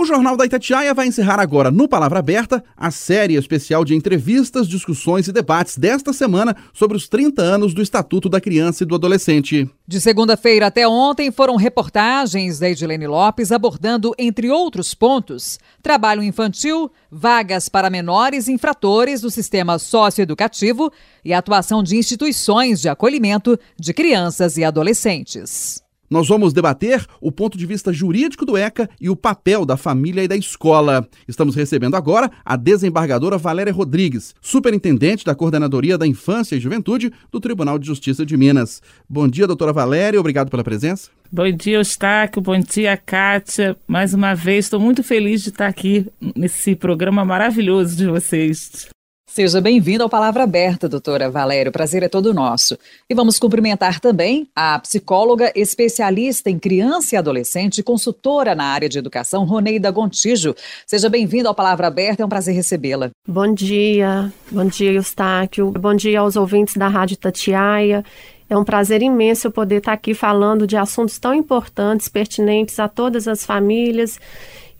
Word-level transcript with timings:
O 0.00 0.04
Jornal 0.06 0.34
da 0.34 0.46
Itatiaia 0.46 0.94
vai 0.94 1.08
encerrar 1.08 1.38
agora, 1.38 1.70
no 1.70 1.86
Palavra 1.86 2.20
Aberta, 2.20 2.64
a 2.74 2.90
série 2.90 3.34
especial 3.34 3.84
de 3.84 3.94
entrevistas, 3.94 4.66
discussões 4.66 5.28
e 5.28 5.32
debates 5.32 5.76
desta 5.76 6.10
semana 6.14 6.56
sobre 6.72 6.96
os 6.96 7.06
30 7.06 7.42
anos 7.42 7.74
do 7.74 7.82
Estatuto 7.82 8.26
da 8.26 8.40
Criança 8.40 8.82
e 8.82 8.86
do 8.86 8.94
Adolescente. 8.94 9.68
De 9.86 10.00
segunda-feira 10.00 10.68
até 10.68 10.88
ontem 10.88 11.30
foram 11.30 11.54
reportagens 11.56 12.58
da 12.58 12.70
Edilene 12.70 13.06
Lopes 13.06 13.52
abordando, 13.52 14.14
entre 14.18 14.48
outros 14.48 14.94
pontos, 14.94 15.58
trabalho 15.82 16.22
infantil, 16.22 16.90
vagas 17.10 17.68
para 17.68 17.90
menores 17.90 18.48
infratores 18.48 19.20
do 19.20 19.30
sistema 19.30 19.78
socioeducativo 19.78 20.90
e 21.22 21.34
atuação 21.34 21.82
de 21.82 21.98
instituições 21.98 22.80
de 22.80 22.88
acolhimento 22.88 23.60
de 23.78 23.92
crianças 23.92 24.56
e 24.56 24.64
adolescentes. 24.64 25.82
Nós 26.10 26.26
vamos 26.26 26.52
debater 26.52 27.06
o 27.20 27.30
ponto 27.30 27.56
de 27.56 27.64
vista 27.64 27.92
jurídico 27.92 28.44
do 28.44 28.56
ECA 28.56 28.90
e 29.00 29.08
o 29.08 29.14
papel 29.14 29.64
da 29.64 29.76
família 29.76 30.24
e 30.24 30.26
da 30.26 30.36
escola. 30.36 31.06
Estamos 31.28 31.54
recebendo 31.54 31.94
agora 31.94 32.28
a 32.44 32.56
desembargadora 32.56 33.38
Valéria 33.38 33.72
Rodrigues, 33.72 34.34
superintendente 34.40 35.24
da 35.24 35.36
Coordenadoria 35.36 35.96
da 35.96 36.08
Infância 36.08 36.56
e 36.56 36.60
Juventude 36.60 37.12
do 37.30 37.38
Tribunal 37.38 37.78
de 37.78 37.86
Justiça 37.86 38.26
de 38.26 38.36
Minas. 38.36 38.82
Bom 39.08 39.28
dia, 39.28 39.46
doutora 39.46 39.72
Valéria, 39.72 40.18
obrigado 40.18 40.50
pela 40.50 40.64
presença. 40.64 41.10
Bom 41.30 41.48
dia, 41.52 41.76
Eustáquio. 41.76 42.42
Bom 42.42 42.58
dia, 42.58 42.96
Kátia. 42.96 43.76
Mais 43.86 44.12
uma 44.12 44.34
vez, 44.34 44.64
estou 44.64 44.80
muito 44.80 45.04
feliz 45.04 45.44
de 45.44 45.50
estar 45.50 45.68
aqui 45.68 46.08
nesse 46.34 46.74
programa 46.74 47.24
maravilhoso 47.24 47.94
de 47.94 48.08
vocês. 48.08 48.90
Seja 49.32 49.60
bem-vindo 49.60 50.02
ao 50.02 50.08
Palavra 50.08 50.42
Aberta, 50.42 50.88
doutora 50.88 51.30
Valério. 51.30 51.70
O 51.70 51.72
prazer 51.72 52.02
é 52.02 52.08
todo 52.08 52.34
nosso. 52.34 52.76
E 53.08 53.14
vamos 53.14 53.38
cumprimentar 53.38 54.00
também 54.00 54.48
a 54.56 54.76
psicóloga 54.80 55.52
especialista 55.54 56.50
em 56.50 56.58
criança 56.58 57.14
e 57.14 57.18
adolescente, 57.18 57.80
consultora 57.80 58.56
na 58.56 58.64
área 58.64 58.88
de 58.88 58.98
educação, 58.98 59.44
Roneida 59.44 59.88
Gontijo. 59.92 60.52
Seja 60.84 61.08
bem-vinda 61.08 61.48
ao 61.48 61.54
Palavra 61.54 61.86
Aberta, 61.86 62.24
é 62.24 62.26
um 62.26 62.28
prazer 62.28 62.56
recebê-la. 62.56 63.10
Bom 63.26 63.54
dia, 63.54 64.32
bom 64.50 64.64
dia, 64.64 64.90
Eustáquio. 64.90 65.70
Bom 65.70 65.94
dia 65.94 66.18
aos 66.18 66.34
ouvintes 66.34 66.76
da 66.76 66.88
Rádio 66.88 67.16
Tatiaia. 67.16 68.04
É 68.48 68.58
um 68.58 68.64
prazer 68.64 69.00
imenso 69.00 69.46
eu 69.46 69.52
poder 69.52 69.76
estar 69.76 69.92
aqui 69.92 70.12
falando 70.12 70.66
de 70.66 70.76
assuntos 70.76 71.20
tão 71.20 71.32
importantes, 71.32 72.08
pertinentes 72.08 72.80
a 72.80 72.88
todas 72.88 73.28
as 73.28 73.46
famílias 73.46 74.18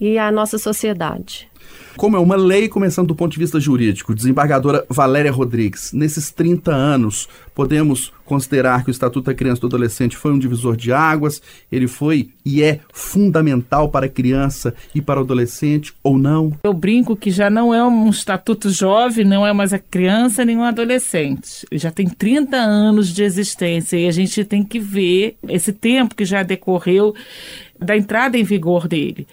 e 0.01 0.19
à 0.19 0.33
nossa 0.33 0.59
sociedade. 0.59 1.50
Como 1.97 2.17
é 2.17 2.21
uma 2.21 2.37
lei, 2.37 2.69
começando 2.69 3.09
do 3.09 3.15
ponto 3.15 3.33
de 3.33 3.39
vista 3.39 3.61
jurídico, 3.61 4.15
desembargadora 4.15 4.85
Valéria 4.89 5.31
Rodrigues, 5.31 5.93
nesses 5.93 6.31
30 6.31 6.73
anos, 6.73 7.29
podemos 7.55 8.13
considerar 8.25 8.85
que 8.85 8.91
o 8.91 8.93
Estatuto 8.93 9.27
da 9.27 9.35
Criança 9.35 9.59
e 9.59 9.61
do 9.63 9.67
Adolescente 9.67 10.17
foi 10.17 10.33
um 10.33 10.39
divisor 10.39 10.77
de 10.77 10.93
águas, 10.93 11.43
ele 11.71 11.89
foi 11.89 12.31
e 12.45 12.63
é 12.63 12.81
fundamental 12.93 13.89
para 13.91 14.07
a 14.07 14.09
criança 14.09 14.75
e 14.95 15.03
para 15.03 15.21
o 15.21 15.25
adolescente 15.25 15.93
ou 16.03 16.17
não? 16.17 16.53
Eu 16.65 16.73
brinco 16.73 17.17
que 17.17 17.31
já 17.31 17.51
não 17.51 17.75
é 17.75 17.85
um 17.85 18.09
estatuto 18.09 18.71
jovem, 18.71 19.25
não 19.25 19.47
é 19.47 19.53
mais 19.53 19.73
a 19.73 19.79
criança 19.79 20.45
nem 20.45 20.57
um 20.57 20.65
adolescente. 20.65 21.67
Já 21.73 21.91
tem 21.91 22.09
30 22.09 22.57
anos 22.57 23.13
de 23.13 23.23
existência 23.23 23.97
e 23.99 24.07
a 24.07 24.13
gente 24.13 24.45
tem 24.45 24.63
que 24.63 24.79
ver 24.79 25.37
esse 25.49 25.73
tempo 25.73 26.15
que 26.15 26.25
já 26.25 26.43
decorreu 26.43 27.15
da 27.79 27.97
entrada 27.97 28.39
em 28.39 28.45
vigor 28.45 28.87
dele. 28.87 29.27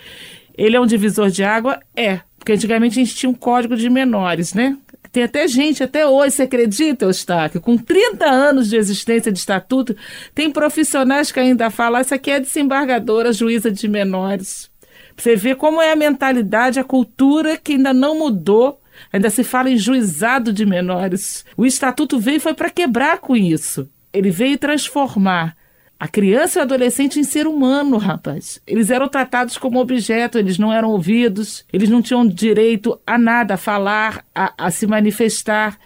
Ele 0.58 0.75
é 0.75 0.81
um 0.81 0.88
divisor 0.88 1.30
de 1.30 1.43
água? 1.43 1.80
É. 1.95 2.21
Porque 2.47 2.53
antigamente 2.53 2.97
a 2.97 3.03
gente 3.03 3.13
tinha 3.13 3.29
um 3.29 3.33
código 3.33 3.75
de 3.75 3.89
menores, 3.89 4.53
né? 4.53 4.77
Tem 5.11 5.21
até 5.21 5.45
gente, 5.49 5.83
até 5.83 6.07
hoje, 6.07 6.33
você 6.33 6.43
acredita, 6.43 7.03
Eustáquio? 7.03 7.59
Com 7.59 7.77
30 7.77 8.25
anos 8.25 8.69
de 8.69 8.77
existência 8.77 9.33
de 9.33 9.37
estatuto, 9.37 9.93
tem 10.33 10.49
profissionais 10.49 11.29
que 11.29 11.41
ainda 11.41 11.69
falam, 11.69 11.99
essa 11.99 12.15
aqui 12.15 12.31
é 12.31 12.39
desembargadora, 12.39 13.33
juíza 13.33 13.69
de 13.69 13.85
menores. 13.89 14.71
Você 15.17 15.36
vê 15.36 15.55
como 15.55 15.81
é 15.81 15.91
a 15.91 15.95
mentalidade, 15.97 16.80
a 16.80 16.86
cultura 16.86 17.57
que 17.57 17.73
ainda 17.73 17.93
não 17.93 18.17
mudou. 18.17 18.80
Ainda 19.11 19.30
se 19.30 19.43
fala 19.43 19.69
em 19.69 19.75
juizado 19.75 20.53
de 20.53 20.65
menores. 20.65 21.43
O 21.57 21.65
estatuto 21.65 22.17
veio 22.17 22.39
foi 22.39 22.53
para 22.53 22.69
quebrar 22.69 23.17
com 23.17 23.36
isso. 23.36 23.89
Ele 24.13 24.31
veio 24.31 24.57
transformar 24.57 25.56
a 25.99 26.08
criança 26.08 26.59
e 26.59 26.61
o 26.61 26.63
adolescente 26.63 27.19
em 27.19 27.23
ser 27.23 27.47
humano, 27.47 27.97
rapaz. 27.97 28.61
Eles 28.67 28.91
eram 28.91 29.08
tratados 29.08 29.58
como 29.58 29.80
objeto, 29.80 30.37
eles 30.37 30.59
não 30.59 30.71
eram 30.71 30.91
ouvidos, 30.91 31.65
eles 31.73 31.89
não 31.89 32.02
tinham 32.02 32.27
direito 32.27 32.99
a 33.05 33.17
nada, 33.17 33.55
a 33.55 33.58
falar, 33.58 34.23
a, 34.33 34.53
a 34.57 34.71
se 34.71 34.86
manifestar. 34.86 35.77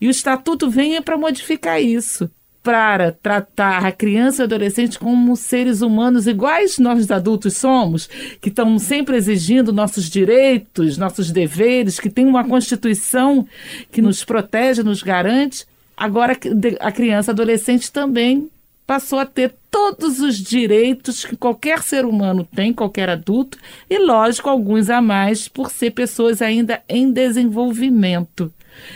E 0.00 0.08
o 0.08 0.10
estatuto 0.10 0.70
vem 0.70 1.00
para 1.02 1.18
modificar 1.18 1.82
isso. 1.82 2.30
Para 2.62 3.12
tratar 3.12 3.86
a 3.86 3.92
criança 3.92 4.42
e 4.42 4.42
o 4.42 4.44
adolescente 4.44 4.98
como 4.98 5.36
seres 5.36 5.80
humanos 5.80 6.26
iguais 6.26 6.78
nós 6.78 7.10
adultos 7.10 7.56
somos, 7.56 8.08
que 8.40 8.48
estão 8.48 8.78
sempre 8.78 9.16
exigindo 9.16 9.72
nossos 9.72 10.10
direitos, 10.10 10.98
nossos 10.98 11.30
deveres, 11.30 12.00
que 12.00 12.10
tem 12.10 12.26
uma 12.26 12.44
Constituição 12.44 13.46
que 13.92 14.02
nos 14.02 14.24
protege, 14.24 14.82
nos 14.82 15.02
garante. 15.02 15.66
Agora 15.96 16.36
a 16.80 16.92
criança 16.92 17.30
e 17.30 17.32
adolescente 17.32 17.92
também 17.92 18.50
passou 18.88 19.18
a 19.18 19.26
ter 19.26 19.54
todos 19.70 20.18
os 20.18 20.38
direitos 20.38 21.22
que 21.22 21.36
qualquer 21.36 21.82
ser 21.82 22.06
humano 22.06 22.48
tem, 22.56 22.72
qualquer 22.72 23.10
adulto, 23.10 23.58
e 23.90 23.98
lógico, 23.98 24.48
alguns 24.48 24.88
a 24.88 25.02
mais 25.02 25.46
por 25.46 25.70
ser 25.70 25.90
pessoas 25.90 26.40
ainda 26.40 26.82
em 26.88 27.12
desenvolvimento. 27.12 28.50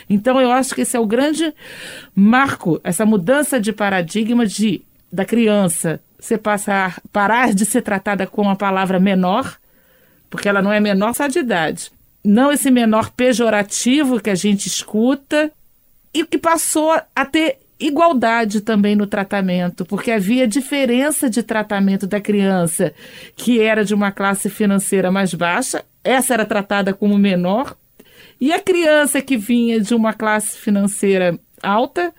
Então 0.09 0.41
eu 0.41 0.51
acho 0.51 0.73
que 0.73 0.81
esse 0.81 0.97
é 0.97 0.99
o 0.99 1.05
grande 1.05 1.53
marco, 2.15 2.81
essa 2.83 3.05
mudança 3.05 3.61
de 3.61 3.71
paradigma 3.71 4.47
de 4.47 4.81
da 5.11 5.25
criança 5.25 6.01
você 6.19 6.39
passar 6.39 6.99
parar 7.11 7.53
de 7.53 7.63
ser 7.63 7.83
tratada 7.83 8.25
com 8.25 8.49
a 8.49 8.55
palavra 8.55 8.99
menor, 8.99 9.59
porque 10.27 10.49
ela 10.49 10.61
não 10.61 10.73
é 10.73 10.79
menor 10.79 11.13
só 11.13 11.27
de 11.27 11.37
idade. 11.37 11.91
Não 12.23 12.51
esse 12.51 12.71
menor 12.71 13.11
pejorativo 13.11 14.19
que 14.19 14.31
a 14.31 14.35
gente 14.35 14.65
escuta 14.65 15.51
e 16.11 16.25
que 16.25 16.39
passou 16.39 16.99
a 17.15 17.25
ter 17.25 17.59
igualdade 17.85 18.61
também 18.61 18.95
no 18.95 19.05
tratamento, 19.05 19.85
porque 19.85 20.11
havia 20.11 20.47
diferença 20.47 21.29
de 21.29 21.43
tratamento 21.43 22.07
da 22.07 22.21
criança 22.21 22.93
que 23.35 23.59
era 23.59 23.83
de 23.83 23.93
uma 23.93 24.11
classe 24.11 24.49
financeira 24.49 25.11
mais 25.11 25.33
baixa, 25.33 25.83
essa 26.03 26.33
era 26.33 26.45
tratada 26.45 26.93
como 26.93 27.17
menor, 27.17 27.75
e 28.39 28.51
a 28.51 28.59
criança 28.59 29.21
que 29.21 29.37
vinha 29.37 29.79
de 29.79 29.93
uma 29.93 30.13
classe 30.13 30.57
financeira 30.57 31.37
alta 31.61 32.13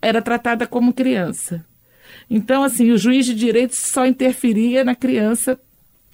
era 0.00 0.20
tratada 0.20 0.66
como 0.66 0.92
criança. 0.92 1.64
Então, 2.28 2.62
assim, 2.62 2.90
o 2.90 2.98
juiz 2.98 3.26
de 3.26 3.34
direito 3.34 3.74
só 3.74 4.06
interferia 4.06 4.84
na 4.84 4.94
criança 4.94 5.58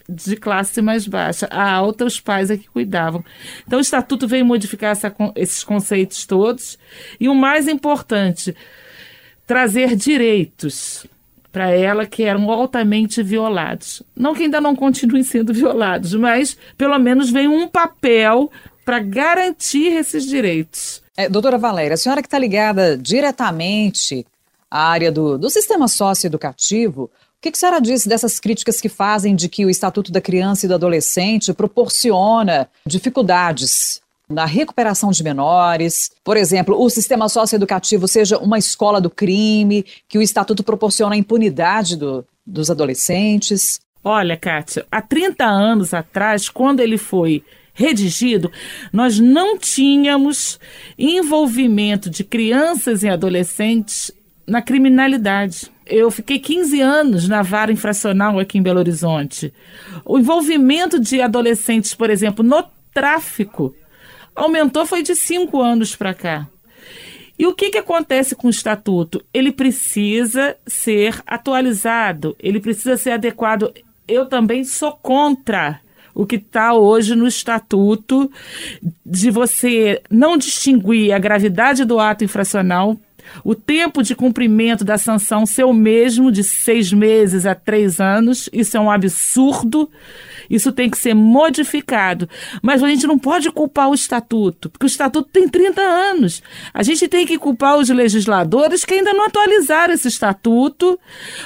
de 0.08 0.36
classe 0.36 0.82
mais 0.82 1.06
baixa. 1.06 1.46
A 1.50 1.70
alta, 1.70 2.04
os 2.04 2.20
pais 2.20 2.50
é 2.50 2.56
que 2.56 2.68
cuidavam. 2.68 3.24
Então, 3.66 3.78
o 3.78 3.82
Estatuto 3.82 4.26
veio 4.26 4.44
modificar 4.44 4.92
essa, 4.92 5.14
esses 5.36 5.62
conceitos 5.62 6.26
todos. 6.26 6.78
E 7.18 7.28
o 7.28 7.34
mais 7.34 7.68
importante, 7.68 8.54
trazer 9.50 9.96
direitos 9.96 11.04
para 11.50 11.72
ela 11.72 12.06
que 12.06 12.22
eram 12.22 12.48
altamente 12.52 13.20
violados. 13.20 14.00
Não 14.14 14.32
que 14.32 14.44
ainda 14.44 14.60
não 14.60 14.76
continuem 14.76 15.24
sendo 15.24 15.50
violados, 15.52 16.14
mas 16.14 16.56
pelo 16.78 16.96
menos 17.00 17.30
vem 17.30 17.48
um 17.48 17.66
papel 17.66 18.48
para 18.84 19.00
garantir 19.00 19.88
esses 19.88 20.24
direitos. 20.24 21.02
É, 21.16 21.28
doutora 21.28 21.58
Valéria, 21.58 21.94
a 21.94 21.96
senhora 21.96 22.22
que 22.22 22.28
está 22.28 22.38
ligada 22.38 22.96
diretamente 22.96 24.24
à 24.70 24.88
área 24.88 25.10
do, 25.10 25.36
do 25.36 25.50
sistema 25.50 25.88
socioeducativo, 25.88 27.06
o 27.06 27.10
que, 27.40 27.50
que 27.50 27.56
a 27.56 27.58
senhora 27.58 27.80
disse 27.80 28.08
dessas 28.08 28.38
críticas 28.38 28.80
que 28.80 28.88
fazem 28.88 29.34
de 29.34 29.48
que 29.48 29.66
o 29.66 29.70
Estatuto 29.70 30.12
da 30.12 30.20
Criança 30.20 30.64
e 30.64 30.68
do 30.68 30.76
Adolescente 30.76 31.52
proporciona 31.52 32.68
dificuldades 32.86 34.00
na 34.30 34.44
recuperação 34.44 35.10
de 35.10 35.24
menores, 35.24 36.10
por 36.24 36.36
exemplo, 36.36 36.80
o 36.80 36.88
sistema 36.88 37.28
socioeducativo 37.28 38.06
seja 38.06 38.38
uma 38.38 38.58
escola 38.58 39.00
do 39.00 39.10
crime, 39.10 39.84
que 40.08 40.18
o 40.18 40.22
estatuto 40.22 40.62
proporciona 40.62 41.16
a 41.16 41.18
impunidade 41.18 41.96
do, 41.96 42.24
dos 42.46 42.70
adolescentes? 42.70 43.80
Olha, 44.02 44.36
Kátia, 44.36 44.86
há 44.90 45.02
30 45.02 45.44
anos 45.44 45.92
atrás, 45.92 46.48
quando 46.48 46.80
ele 46.80 46.96
foi 46.96 47.44
redigido, 47.74 48.50
nós 48.92 49.18
não 49.18 49.58
tínhamos 49.58 50.58
envolvimento 50.98 52.08
de 52.08 52.22
crianças 52.22 53.02
e 53.02 53.08
adolescentes 53.08 54.10
na 54.46 54.62
criminalidade. 54.62 55.70
Eu 55.86 56.10
fiquei 56.10 56.38
15 56.38 56.80
anos 56.80 57.28
na 57.28 57.42
vara 57.42 57.72
infracional 57.72 58.38
aqui 58.38 58.58
em 58.58 58.62
Belo 58.62 58.78
Horizonte. 58.78 59.52
O 60.04 60.18
envolvimento 60.18 61.00
de 61.00 61.20
adolescentes, 61.20 61.94
por 61.94 62.10
exemplo, 62.10 62.44
no 62.44 62.64
tráfico 62.92 63.74
aumentou 64.34 64.86
foi 64.86 65.02
de 65.02 65.14
cinco 65.14 65.60
anos 65.60 65.94
para 65.94 66.14
cá. 66.14 66.48
E 67.38 67.46
o 67.46 67.54
que, 67.54 67.70
que 67.70 67.78
acontece 67.78 68.34
com 68.34 68.48
o 68.48 68.50
estatuto? 68.50 69.24
Ele 69.32 69.50
precisa 69.50 70.56
ser 70.66 71.22
atualizado, 71.26 72.36
ele 72.38 72.60
precisa 72.60 72.98
ser 72.98 73.12
adequado. 73.12 73.72
Eu 74.06 74.26
também 74.26 74.62
sou 74.62 74.92
contra 74.92 75.80
o 76.14 76.26
que 76.26 76.36
está 76.36 76.74
hoje 76.74 77.14
no 77.14 77.26
estatuto 77.26 78.30
de 79.06 79.30
você 79.30 80.02
não 80.10 80.36
distinguir 80.36 81.12
a 81.12 81.18
gravidade 81.18 81.84
do 81.84 81.98
ato 81.98 82.24
infracional 82.24 82.98
o 83.44 83.54
tempo 83.54 84.02
de 84.02 84.14
cumprimento 84.14 84.84
da 84.84 84.98
sanção 84.98 85.46
ser 85.46 85.64
o 85.64 85.72
mesmo, 85.72 86.30
de 86.30 86.44
seis 86.44 86.92
meses 86.92 87.46
a 87.46 87.54
três 87.54 88.00
anos, 88.00 88.48
isso 88.52 88.76
é 88.76 88.80
um 88.80 88.90
absurdo. 88.90 89.90
Isso 90.50 90.72
tem 90.72 90.90
que 90.90 90.98
ser 90.98 91.14
modificado. 91.14 92.28
Mas 92.60 92.82
a 92.82 92.88
gente 92.88 93.06
não 93.06 93.16
pode 93.16 93.50
culpar 93.52 93.88
o 93.88 93.94
estatuto, 93.94 94.68
porque 94.68 94.84
o 94.84 94.88
estatuto 94.88 95.30
tem 95.32 95.48
30 95.48 95.80
anos. 95.80 96.42
A 96.74 96.82
gente 96.82 97.06
tem 97.06 97.24
que 97.24 97.38
culpar 97.38 97.78
os 97.78 97.88
legisladores 97.88 98.84
que 98.84 98.94
ainda 98.94 99.12
não 99.12 99.26
atualizaram 99.26 99.94
esse 99.94 100.08
estatuto, 100.08 100.98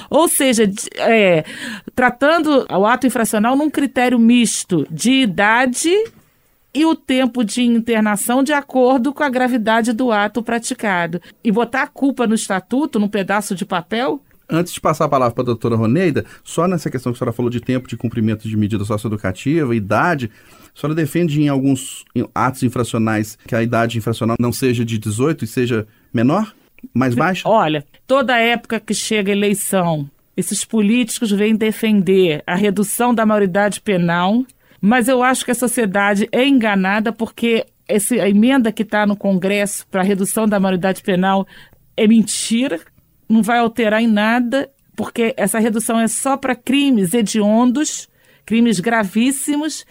ou 0.09 0.27
seja, 0.27 0.65
é, 0.97 1.45
tratando 1.95 2.67
o 2.71 2.87
ato 2.87 3.07
infracional 3.07 3.55
num 3.55 3.69
critério 3.69 4.19
misto 4.19 4.87
de 4.91 5.13
idade 5.23 5.93
e 6.75 6.85
o 6.85 6.97
tempo 6.97 7.45
de 7.45 7.63
internação 7.63 8.43
de 8.43 8.53
acordo 8.53 9.15
com 9.15 9.23
a 9.23 9.29
gravidade 9.29 9.93
do 9.93 10.11
ato 10.11 10.43
praticado. 10.43 11.23
E 11.43 11.53
botar 11.53 11.83
a 11.83 11.87
culpa 11.87 12.27
no 12.27 12.35
estatuto, 12.35 12.99
num 12.99 13.09
pedaço 13.09 13.55
de 13.55 13.65
papel, 13.65 14.21
Antes 14.47 14.75
de 14.75 14.81
passar 14.81 15.07
a 15.07 15.09
palavra 15.09 15.35
para 15.35 15.43
a 15.43 15.47
doutora 15.47 15.75
Roneida, 15.75 16.27
só 16.45 16.69
nessa 16.69 16.91
questão 16.91 17.11
que 17.11 17.17
a 17.17 17.19
senhora 17.19 17.33
falou 17.33 17.51
de 17.51 17.63
tempo 17.63 17.89
de 17.89 17.97
cumprimento 17.97 18.47
de 18.47 18.55
medida 18.59 18.85
socioeducativa, 18.85 19.75
idade, 19.75 20.31
a 20.77 20.79
senhora 20.79 20.95
defende 20.95 21.41
em 21.41 21.49
alguns 21.49 22.05
atos 22.35 22.63
infracionais 22.63 23.39
que 23.47 23.57
a 23.57 23.63
idade 23.63 23.97
infracional 23.97 24.37
não 24.39 24.53
seja 24.53 24.85
de 24.85 24.99
18 24.99 25.45
e 25.45 25.47
seja 25.47 25.87
menor? 26.13 26.55
Mais 26.93 27.15
baixa? 27.15 27.49
Olha, 27.49 27.87
toda 28.07 28.39
época 28.39 28.79
que 28.79 28.93
chega 28.93 29.33
a 29.33 29.37
eleição, 29.37 30.09
esses 30.37 30.63
políticos 30.63 31.31
vêm 31.31 31.57
defender 31.57 32.43
a 32.47 32.55
redução 32.55 33.15
da 33.15 33.25
maioridade 33.25 33.81
penal 33.81 34.45
mas 34.87 35.09
eu 35.09 35.23
acho 35.23 35.47
que 35.47 35.51
a 35.51 35.55
sociedade 35.55 36.29
é 36.31 36.47
enganada 36.47 37.11
porque 37.11 37.65
essa, 37.89 38.15
emenda 38.17 38.71
que 38.71 38.83
está 38.83 39.07
no 39.07 39.17
Congresso 39.17 39.87
para 39.87 40.03
redução 40.03 40.47
da 40.47 40.61
maioridade 40.61 41.03
penal 41.03 41.47
é 41.97 42.07
mentira, 42.07 42.79
não 43.27 43.43
vai 43.43 43.61
alterar 43.61 44.03
em 44.03 44.07
nada, 44.07 44.69
porque 44.95 45.33
essa 45.39 45.59
redução 45.59 45.99
é 45.99 46.07
só 46.07 46.37
para 46.37 46.55
crimes 46.55 47.15
hediondos, 47.15 48.11
crimes 48.45 48.79
gravíssimos. 48.79 49.87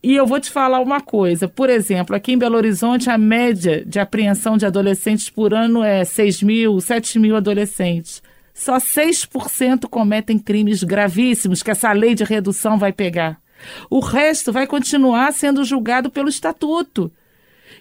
E 0.00 0.14
eu 0.14 0.28
vou 0.28 0.38
te 0.38 0.48
falar 0.48 0.78
uma 0.78 1.00
coisa, 1.00 1.48
por 1.48 1.68
exemplo, 1.68 2.14
aqui 2.14 2.34
em 2.34 2.38
Belo 2.38 2.56
Horizonte 2.56 3.10
a 3.10 3.18
média 3.18 3.84
de 3.84 3.98
apreensão 3.98 4.56
de 4.56 4.64
adolescentes 4.64 5.28
por 5.28 5.52
ano 5.52 5.82
é 5.82 6.04
6 6.04 6.40
mil, 6.44 6.80
7 6.80 7.18
mil 7.18 7.34
adolescentes. 7.34 8.22
Só 8.54 8.76
6% 8.76 9.88
cometem 9.88 10.38
crimes 10.38 10.84
gravíssimos 10.84 11.64
que 11.64 11.72
essa 11.72 11.90
lei 11.90 12.14
de 12.14 12.22
redução 12.22 12.78
vai 12.78 12.92
pegar. 12.92 13.42
O 13.90 14.00
resto 14.00 14.52
vai 14.52 14.66
continuar 14.66 15.32
sendo 15.32 15.64
julgado 15.64 16.10
pelo 16.10 16.28
estatuto. 16.28 17.10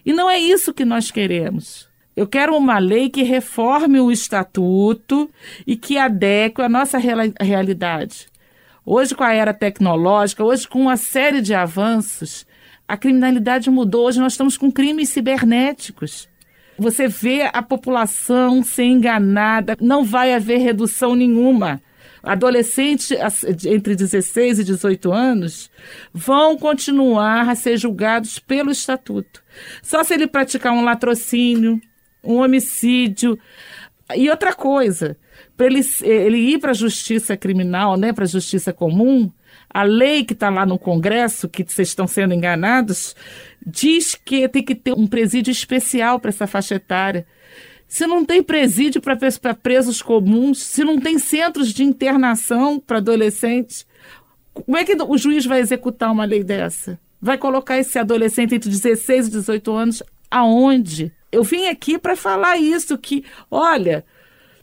E 0.06 0.14
não 0.14 0.30
é 0.30 0.40
isso 0.40 0.74
que 0.74 0.86
nós 0.86 1.12
queremos. 1.12 1.88
Eu 2.16 2.28
quero 2.28 2.56
uma 2.56 2.78
lei 2.78 3.10
que 3.10 3.24
reforme 3.24 4.00
o 4.00 4.12
estatuto 4.12 5.30
e 5.66 5.76
que 5.76 5.98
adeque 5.98 6.62
à 6.62 6.70
nossa 6.70 7.00
realidade. 7.40 8.28
Hoje, 8.86 9.16
com 9.16 9.24
a 9.24 9.34
era 9.34 9.54
tecnológica, 9.54 10.44
hoje, 10.44 10.68
com 10.68 10.82
uma 10.82 10.98
série 10.98 11.42
de 11.42 11.54
avanços, 11.54 12.46
a 12.88 12.98
criminalidade 12.98 13.70
mudou. 13.70 14.08
Hoje, 14.08 14.20
nós 14.20 14.34
estamos 14.34 14.58
com 14.58 14.72
crimes 14.72 15.10
cibernéticos. 15.10 16.28
Você 16.78 17.08
vê 17.08 17.50
a 17.54 17.62
população 17.64 18.62
ser 18.62 18.84
enganada, 18.84 19.78
não 19.80 20.04
vai 20.04 20.34
haver 20.34 20.58
redução 20.58 21.16
nenhuma 21.16 21.82
adolescentes 22.24 23.12
entre 23.66 23.96
16 23.96 24.60
e 24.60 24.64
18 24.64 25.12
anos 25.12 25.70
vão 26.14 26.58
continuar 26.58 27.50
a 27.50 27.56
ser 27.56 27.78
julgados 27.78 28.40
pelo 28.40 28.72
estatuto. 28.72 29.44
Só 29.82 30.04
se 30.04 30.14
ele 30.14 30.26
praticar 30.26 30.72
um 30.72 30.86
latrocínio, 30.86 31.82
um 32.24 32.36
homicídio. 32.36 33.38
E 34.16 34.30
outra 34.30 34.54
coisa, 34.54 35.18
para 35.58 35.66
ele, 35.66 35.82
ele 36.02 36.38
ir 36.38 36.60
para 36.60 36.72
a 36.72 36.76
justiça 36.76 37.36
criminal, 37.36 37.98
né, 37.98 38.14
para 38.14 38.24
a 38.24 38.28
justiça 38.28 38.72
comum, 38.72 39.30
a 39.70 39.84
lei 39.84 40.24
que 40.24 40.34
está 40.34 40.50
lá 40.50 40.66
no 40.66 40.80
Congresso, 40.80 41.50
que 41.50 41.64
vocês 41.64 41.90
estão 41.90 42.08
sendo 42.08 42.34
enganados, 42.34 43.16
diz 43.66 44.16
que 44.16 44.48
tem 44.48 44.64
que 44.64 44.76
ter 44.76 44.94
um 44.94 45.08
presídio 45.08 45.52
especial 45.52 46.20
para 46.20 46.30
essa 46.30 46.48
faixa 46.48 46.76
etária 46.76 47.26
se 47.94 48.08
não 48.08 48.26
tem 48.26 48.42
presídio 48.42 49.00
para 49.00 49.54
presos 49.54 50.02
comuns, 50.02 50.64
se 50.64 50.84
não 50.84 51.00
tem 51.00 51.20
centros 51.20 51.72
de 51.72 51.84
internação 51.84 52.80
para 52.80 52.98
adolescentes, 52.98 53.86
como 54.52 54.76
é 54.76 54.84
que 54.84 54.98
o 55.00 55.16
juiz 55.16 55.46
vai 55.46 55.60
executar 55.60 56.12
uma 56.12 56.26
lei 56.26 56.44
dessa? 56.44 57.00
Vai 57.22 57.38
colocar 57.38 57.78
esse 57.78 58.00
adolescente 58.00 58.56
entre 58.56 58.68
16 58.68 59.28
e 59.28 59.30
18 59.30 59.72
anos 59.72 60.04
aonde? 60.32 61.12
Eu 61.32 61.44
vim 61.44 61.68
aqui 61.68 62.00
para 62.00 62.16
falar 62.16 62.58
isso, 62.58 62.98
que, 62.98 63.24
olha, 63.52 64.04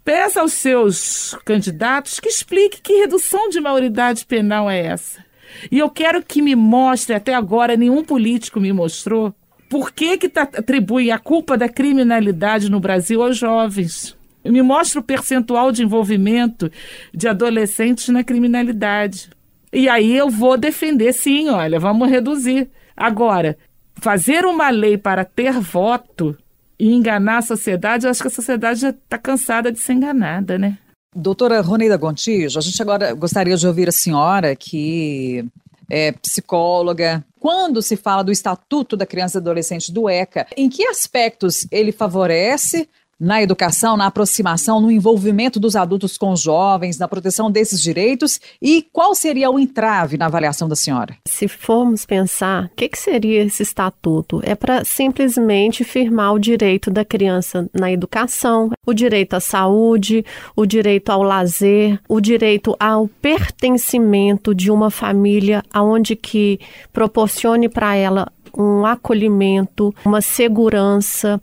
peça 0.05 0.41
aos 0.41 0.55
seus 0.55 1.39
candidatos 1.45 2.19
que 2.19 2.29
explique 2.29 2.83
que 2.83 2.99
redução 2.99 3.49
de 3.49 3.61
maioridade 3.61 4.27
penal 4.27 4.69
é 4.69 4.87
essa. 4.87 5.25
E 5.71 5.79
eu 5.79 5.89
quero 5.89 6.21
que 6.21 6.43
me 6.43 6.57
mostre, 6.57 7.15
até 7.15 7.33
agora 7.33 7.77
nenhum 7.77 8.03
político 8.03 8.59
me 8.59 8.73
mostrou, 8.73 9.33
por 9.71 9.93
que, 9.93 10.19
que 10.19 10.29
tá, 10.29 10.43
atribui 10.43 11.13
a 11.13 11.19
culpa 11.19 11.57
da 11.57 11.69
criminalidade 11.69 12.69
no 12.69 12.81
Brasil 12.81 13.23
aos 13.23 13.39
jovens? 13.39 14.17
Me 14.45 14.61
mostra 14.63 14.99
o 14.99 15.03
percentual 15.03 15.71
de 15.71 15.85
envolvimento 15.85 16.71
de 17.15 17.29
adolescentes 17.29 18.09
na 18.09 18.25
criminalidade. 18.25 19.31
E 19.73 19.89
aí 19.89 20.17
eu 20.17 20.29
vou 20.29 20.59
defender, 20.59 21.13
sim, 21.13 21.49
olha, 21.51 21.79
vamos 21.79 22.11
reduzir. 22.11 22.69
Agora, 22.97 23.57
fazer 23.95 24.45
uma 24.45 24.71
lei 24.71 24.99
para 24.99 25.25
ter 25.25 25.53
voto 25.53 26.37
e 26.77 26.93
enganar 26.93 27.39
a 27.39 27.43
sociedade, 27.43 28.07
eu 28.07 28.11
acho 28.11 28.23
que 28.23 28.29
a 28.29 28.33
sociedade 28.33 28.81
já 28.81 28.91
está 28.91 29.19
cansada 29.19 29.71
de 29.71 29.79
ser 29.79 29.93
enganada, 29.93 30.59
né? 30.59 30.79
Doutora 31.15 31.61
Roneida 31.61 31.97
Gontijo, 31.97 32.59
a 32.59 32.63
gente 32.63 32.83
agora 32.83 33.13
gostaria 33.15 33.57
de 33.57 33.67
ouvir 33.67 33.89
a 33.89 33.93
senhora 33.93 34.57
que 34.57 35.45
é 35.91 36.13
psicóloga. 36.13 37.25
Quando 37.39 37.83
se 37.83 37.97
fala 37.97 38.23
do 38.23 38.33
Estatuto 38.33 38.97
da 38.97 39.05
Criança 39.05 39.39
e 39.39 39.41
Adolescente 39.41 39.93
do 39.93 40.09
ECA, 40.09 40.47
em 40.57 40.69
que 40.69 40.87
aspectos 40.87 41.67
ele 41.71 41.91
favorece 41.91 42.89
na 43.21 43.43
educação, 43.43 43.97
na 43.97 44.07
aproximação, 44.07 44.81
no 44.81 44.91
envolvimento 44.91 45.61
dos 45.61 45.77
adultos 45.77 46.17
com 46.17 46.33
os 46.33 46.41
jovens, 46.41 46.99
na 46.99 47.07
proteção 47.07 47.51
desses 47.51 47.83
direitos 47.83 48.41
e 48.63 48.83
qual 48.93 49.15
seria 49.15 49.51
o 49.51 49.59
entrave 49.59 50.17
na 50.17 50.27
avaliação 50.27 50.67
da 50.67 50.75
senhora? 50.75 51.17
Se 51.29 51.47
formos 51.47 52.07
pensar, 52.07 52.65
o 52.65 52.71
que, 52.77 52.89
que 52.89 52.99
seria 52.99 53.45
esse 53.45 53.63
estatuto? 53.63 54.41
É 54.43 54.55
para 54.55 54.85
simplesmente 54.85 55.85
firmar 55.85 56.33
o 56.33 56.39
direito 56.39 56.91
da 56.91 57.05
criança 57.05 57.69
na 57.75 57.93
educação, 57.93 58.71
o 58.87 58.95
direito 58.95 59.35
à 59.35 59.41
saúde, 59.41 60.25
o 60.57 60.65
direito 60.65 61.11
ao 61.11 61.23
lazer, 61.23 62.01
o 62.09 62.21
direito 62.21 62.75
ao 62.81 63.07
pertencimento 63.07 64.55
de 64.55 64.71
uma 64.71 64.91
família 64.91 65.63
aonde 65.73 66.17
que 66.17 66.59
proporcione 66.93 67.69
para 67.69 67.95
ela 67.95 68.33
um 68.57 68.85
acolhimento, 68.85 69.95
uma 70.05 70.21
segurança. 70.21 71.41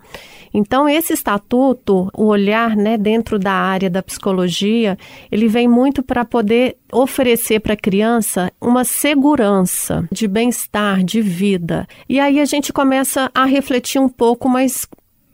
Então, 0.57 0.89
esse 0.89 1.13
estatuto, 1.13 2.09
o 2.17 2.25
olhar 2.25 2.75
né, 2.75 2.97
dentro 2.97 3.37
da 3.37 3.51
área 3.51 3.91
da 3.91 4.01
psicologia, 4.01 4.97
ele 5.31 5.47
vem 5.47 5.67
muito 5.67 6.01
para 6.01 6.25
poder 6.25 6.77
oferecer 6.91 7.59
para 7.59 7.73
a 7.73 7.77
criança 7.77 8.51
uma 8.59 8.83
segurança 8.83 10.09
de 10.11 10.27
bem-estar, 10.27 11.03
de 11.03 11.21
vida. 11.21 11.87
E 12.09 12.19
aí 12.19 12.39
a 12.39 12.45
gente 12.45 12.73
começa 12.73 13.29
a 13.35 13.45
refletir 13.45 14.01
um 14.01 14.09
pouco, 14.09 14.49
mas 14.49 14.87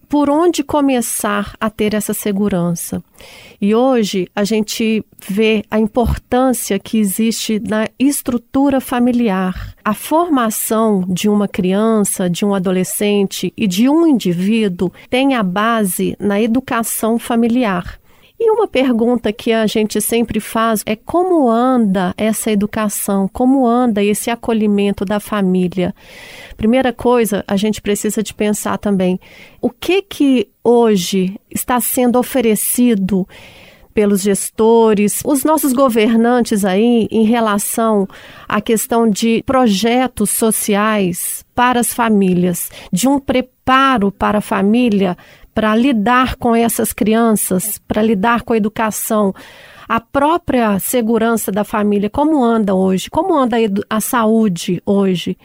por 0.10 0.30
onde 0.30 0.64
começar 0.64 1.56
a 1.60 1.70
ter 1.70 1.94
essa 1.94 2.14
segurança. 2.14 3.04
E 3.62 3.74
hoje 3.74 4.28
a 4.36 4.44
gente 4.44 5.04
vê 5.28 5.64
a 5.72 5.80
importância 5.80 6.78
que 6.78 6.98
existe 6.98 7.60
na 7.60 7.88
estrutura 7.98 8.82
familiar. 8.82 9.74
A 9.84 9.94
formação 9.94 11.06
de 11.08 11.30
uma 11.30 11.48
criança, 11.48 12.30
de 12.30 12.46
um 12.46 12.54
adolescente 12.54 13.54
e 13.56 13.68
de 13.68 13.88
um 13.88 14.06
indivíduo 14.06 14.92
tem 15.10 15.36
a 15.36 15.44
base 15.44 16.16
na 16.20 16.42
educação 16.42 17.18
familiar. 17.18 18.03
E 18.46 18.52
uma 18.52 18.68
pergunta 18.68 19.32
que 19.32 19.54
a 19.54 19.66
gente 19.66 20.02
sempre 20.02 20.42
faz 20.42 20.84
é 20.86 20.98
como 20.98 21.50
anda 21.50 22.14
essa 22.18 22.52
educação, 22.52 23.26
como 23.32 23.66
anda 23.66 24.04
esse 24.04 24.30
acolhimento 24.30 25.06
da 25.06 25.18
família. 25.18 25.96
Primeira 26.58 26.92
coisa, 26.92 27.46
a 27.48 27.56
gente 27.56 27.82
precisa 27.82 28.22
de 28.22 28.34
pensar 28.34 28.78
também 28.80 29.18
o 29.62 29.70
que 29.70 30.02
que 30.02 30.50
hoje 30.62 31.40
está 31.50 31.80
sendo 31.80 32.20
oferecido 32.20 33.26
pelos 33.94 34.22
gestores, 34.22 35.22
os 35.24 35.46
nossos 35.46 35.72
governantes 35.72 36.66
aí 36.66 37.08
em 37.10 37.24
relação 37.24 38.06
à 38.46 38.60
questão 38.60 39.10
de 39.10 39.42
projetos 39.46 40.32
sociais 40.32 41.46
para 41.56 41.80
as 41.80 41.94
famílias, 41.94 42.70
de 42.92 43.08
um 43.08 43.20
preparo 43.20 44.12
para 44.12 44.40
a 44.40 44.42
família 44.42 45.16
para 45.54 45.76
lidar 45.76 46.36
com 46.36 46.56
essas 46.56 46.94
crianças, 46.94 47.80
para 47.88 48.02
lidar 48.02 48.42
com 48.42 48.54
a 48.54 48.58
educação, 48.58 49.34
a 49.88 50.00
própria 50.00 50.80
segurança 50.80 51.52
da 51.52 51.64
família, 51.64 52.10
como 52.10 52.44
anda 52.44 52.74
hoje? 52.74 53.10
Como 53.10 53.38
anda 53.38 53.58
a, 53.58 53.98
a 53.98 54.02
saúde 54.02 54.82
hoje? 54.86 55.38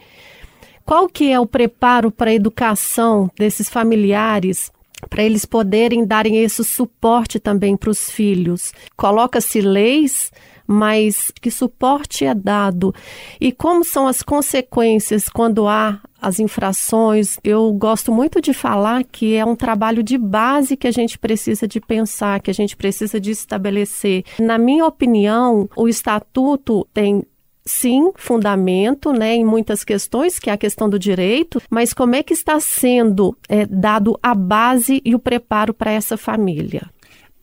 Qual 0.85 1.07
que 1.07 1.31
é 1.31 1.39
o 1.39 1.45
preparo 1.45 2.09
para 2.09 2.31
a 2.31 2.33
educação 2.33 3.29
desses 3.37 3.69
familiares? 3.69 4.71
para 5.09 5.23
eles 5.23 5.45
poderem 5.45 6.05
darem 6.05 6.43
esse 6.43 6.63
suporte 6.63 7.39
também 7.39 7.77
para 7.77 7.89
os 7.89 8.09
filhos. 8.09 8.73
Coloca-se 8.97 9.61
leis, 9.61 10.31
mas 10.71 11.31
que 11.41 11.49
suporte 11.49 12.25
é 12.25 12.35
dado? 12.35 12.93
E 13.41 13.51
como 13.51 13.83
são 13.83 14.07
as 14.07 14.21
consequências 14.21 15.27
quando 15.27 15.67
há 15.67 15.99
as 16.21 16.39
infrações? 16.39 17.39
Eu 17.43 17.73
gosto 17.73 18.11
muito 18.11 18.39
de 18.39 18.53
falar 18.53 19.03
que 19.03 19.35
é 19.35 19.43
um 19.43 19.55
trabalho 19.55 20.03
de 20.03 20.15
base 20.15 20.77
que 20.77 20.85
a 20.85 20.91
gente 20.91 21.17
precisa 21.17 21.67
de 21.67 21.81
pensar, 21.81 22.39
que 22.39 22.51
a 22.51 22.53
gente 22.53 22.77
precisa 22.77 23.19
de 23.19 23.31
estabelecer. 23.31 24.23
Na 24.37 24.59
minha 24.59 24.85
opinião, 24.85 25.67
o 25.75 25.87
estatuto 25.87 26.87
tem 26.93 27.23
sim, 27.65 28.11
fundamento 28.15 29.11
né, 29.11 29.35
em 29.35 29.45
muitas 29.45 29.83
questões, 29.83 30.37
que 30.37 30.51
é 30.51 30.53
a 30.53 30.57
questão 30.57 30.87
do 30.87 30.99
direito, 30.99 31.59
mas 31.67 31.95
como 31.95 32.13
é 32.13 32.21
que 32.21 32.33
está 32.33 32.59
sendo 32.59 33.35
é, 33.47 33.65
dado 33.65 34.19
a 34.21 34.35
base 34.35 35.01
e 35.03 35.15
o 35.15 35.19
preparo 35.19 35.73
para 35.73 35.91
essa 35.91 36.15
família? 36.15 36.91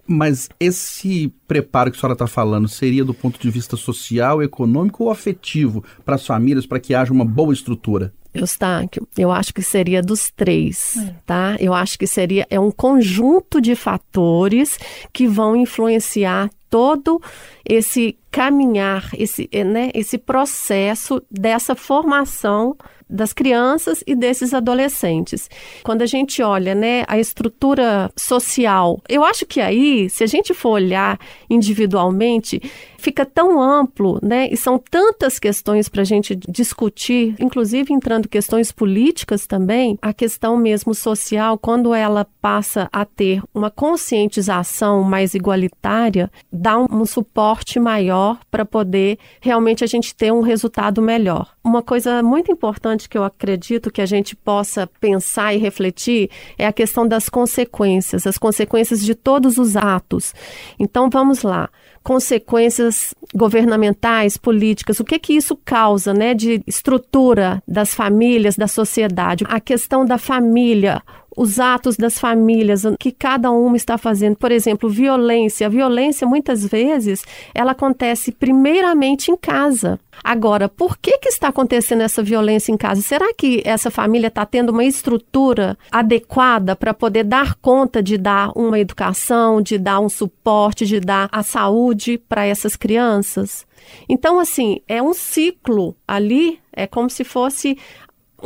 Mas 0.06 0.48
esse 0.60 1.32
preparo 1.48 1.90
que 1.90 1.96
a 1.96 2.00
senhora 2.00 2.14
está 2.14 2.26
falando 2.26 2.68
seria 2.68 3.04
do 3.04 3.14
ponto 3.14 3.40
de 3.40 3.50
vista 3.50 3.76
social, 3.76 4.42
econômico 4.42 5.04
ou 5.04 5.10
afetivo 5.10 5.84
para 6.04 6.14
as 6.14 6.26
famílias, 6.26 6.66
para 6.66 6.80
que 6.80 6.94
haja 6.94 7.12
uma 7.12 7.25
boa 7.25 7.52
estrutura? 7.52 8.12
Eustáquio, 8.32 9.08
eu 9.16 9.32
acho 9.32 9.52
que 9.54 9.62
seria 9.62 10.02
dos 10.02 10.30
três, 10.30 10.96
é. 10.98 11.14
tá? 11.25 11.56
Eu 11.58 11.72
acho 11.72 11.98
que 11.98 12.06
seria 12.06 12.46
é 12.50 12.60
um 12.60 12.70
conjunto 12.70 13.60
de 13.60 13.75
fatores 13.75 14.78
que 15.12 15.26
vão 15.26 15.56
influenciar 15.56 16.50
todo 16.68 17.20
esse 17.64 18.16
caminhar, 18.30 19.08
esse, 19.16 19.48
né, 19.64 19.90
esse 19.94 20.18
processo 20.18 21.22
dessa 21.30 21.75
formação 21.75 22.76
das 23.08 23.32
crianças 23.32 24.02
e 24.06 24.14
desses 24.14 24.52
adolescentes. 24.52 25.48
Quando 25.82 26.02
a 26.02 26.06
gente 26.06 26.42
olha, 26.42 26.75
né, 26.75 27.04
a 27.06 27.18
estrutura 27.18 28.10
social, 28.16 29.00
eu 29.08 29.25
acho 29.25 29.46
que 29.46 29.60
aí, 29.60 30.10
se 30.10 30.25
a 30.25 30.26
gente 30.26 30.52
for 30.52 30.70
olhar 30.70 31.18
individualmente, 31.48 32.60
fica 33.06 33.25
tão 33.25 33.62
amplo, 33.62 34.18
né, 34.20 34.48
e 34.50 34.56
são 34.56 34.80
tantas 34.80 35.38
questões 35.38 35.88
para 35.88 36.02
a 36.02 36.04
gente 36.04 36.34
discutir, 36.34 37.36
inclusive 37.38 37.94
entrando 37.94 38.28
questões 38.28 38.72
políticas 38.72 39.46
também, 39.46 39.96
a 40.02 40.12
questão 40.12 40.56
mesmo 40.56 40.92
social, 40.92 41.56
quando 41.56 41.94
ela 41.94 42.26
passa 42.42 42.88
a 42.92 43.04
ter 43.04 43.40
uma 43.54 43.70
conscientização 43.70 45.04
mais 45.04 45.34
igualitária, 45.34 46.28
dá 46.52 46.76
um, 46.76 46.86
um 46.90 47.06
suporte 47.06 47.78
maior 47.78 48.40
para 48.50 48.64
poder 48.64 49.20
realmente 49.40 49.84
a 49.84 49.86
gente 49.86 50.12
ter 50.12 50.32
um 50.32 50.40
resultado 50.40 51.00
melhor. 51.00 51.54
Uma 51.62 51.84
coisa 51.84 52.25
muito 52.25 52.50
importante 52.50 53.08
que 53.08 53.16
eu 53.16 53.22
acredito 53.22 53.92
que 53.92 54.02
a 54.02 54.06
gente 54.06 54.34
possa 54.34 54.88
pensar 55.00 55.54
e 55.54 55.58
refletir 55.58 56.28
é 56.58 56.66
a 56.66 56.72
questão 56.72 57.06
das 57.06 57.28
consequências, 57.28 58.26
as 58.26 58.36
consequências 58.36 59.04
de 59.04 59.14
todos 59.14 59.58
os 59.58 59.76
atos. 59.76 60.34
Então 60.76 61.08
vamos 61.08 61.42
lá 61.42 61.70
consequências 62.06 63.12
governamentais, 63.34 64.36
políticas, 64.36 65.00
o 65.00 65.04
que 65.04 65.18
que 65.18 65.32
isso 65.32 65.58
causa, 65.64 66.14
né, 66.14 66.34
de 66.34 66.62
estrutura 66.64 67.60
das 67.66 67.96
famílias, 67.96 68.54
da 68.54 68.68
sociedade, 68.68 69.44
a 69.48 69.58
questão 69.58 70.04
da 70.04 70.16
família, 70.16 71.02
os 71.36 71.60
atos 71.60 71.96
das 71.96 72.18
famílias, 72.18 72.82
que 72.98 73.12
cada 73.12 73.50
uma 73.50 73.76
está 73.76 73.98
fazendo. 73.98 74.36
Por 74.36 74.50
exemplo, 74.50 74.88
violência. 74.88 75.66
A 75.66 75.70
violência, 75.70 76.26
muitas 76.26 76.66
vezes, 76.66 77.22
ela 77.54 77.72
acontece 77.72 78.32
primeiramente 78.32 79.30
em 79.30 79.36
casa. 79.36 80.00
Agora, 80.24 80.68
por 80.68 80.96
que, 80.96 81.18
que 81.18 81.28
está 81.28 81.48
acontecendo 81.48 82.00
essa 82.00 82.22
violência 82.22 82.72
em 82.72 82.76
casa? 82.76 83.02
Será 83.02 83.34
que 83.34 83.62
essa 83.64 83.90
família 83.90 84.28
está 84.28 84.46
tendo 84.46 84.70
uma 84.70 84.84
estrutura 84.84 85.76
adequada 85.92 86.74
para 86.74 86.94
poder 86.94 87.24
dar 87.24 87.54
conta 87.56 88.02
de 88.02 88.16
dar 88.16 88.50
uma 88.56 88.78
educação, 88.78 89.60
de 89.60 89.76
dar 89.76 90.00
um 90.00 90.08
suporte, 90.08 90.86
de 90.86 90.98
dar 90.98 91.28
a 91.30 91.42
saúde 91.42 92.16
para 92.16 92.46
essas 92.46 92.76
crianças? 92.76 93.66
Então, 94.08 94.38
assim, 94.40 94.80
é 94.88 95.02
um 95.02 95.14
ciclo 95.14 95.94
ali, 96.08 96.58
é 96.72 96.86
como 96.86 97.08
se 97.08 97.24
fosse 97.24 97.78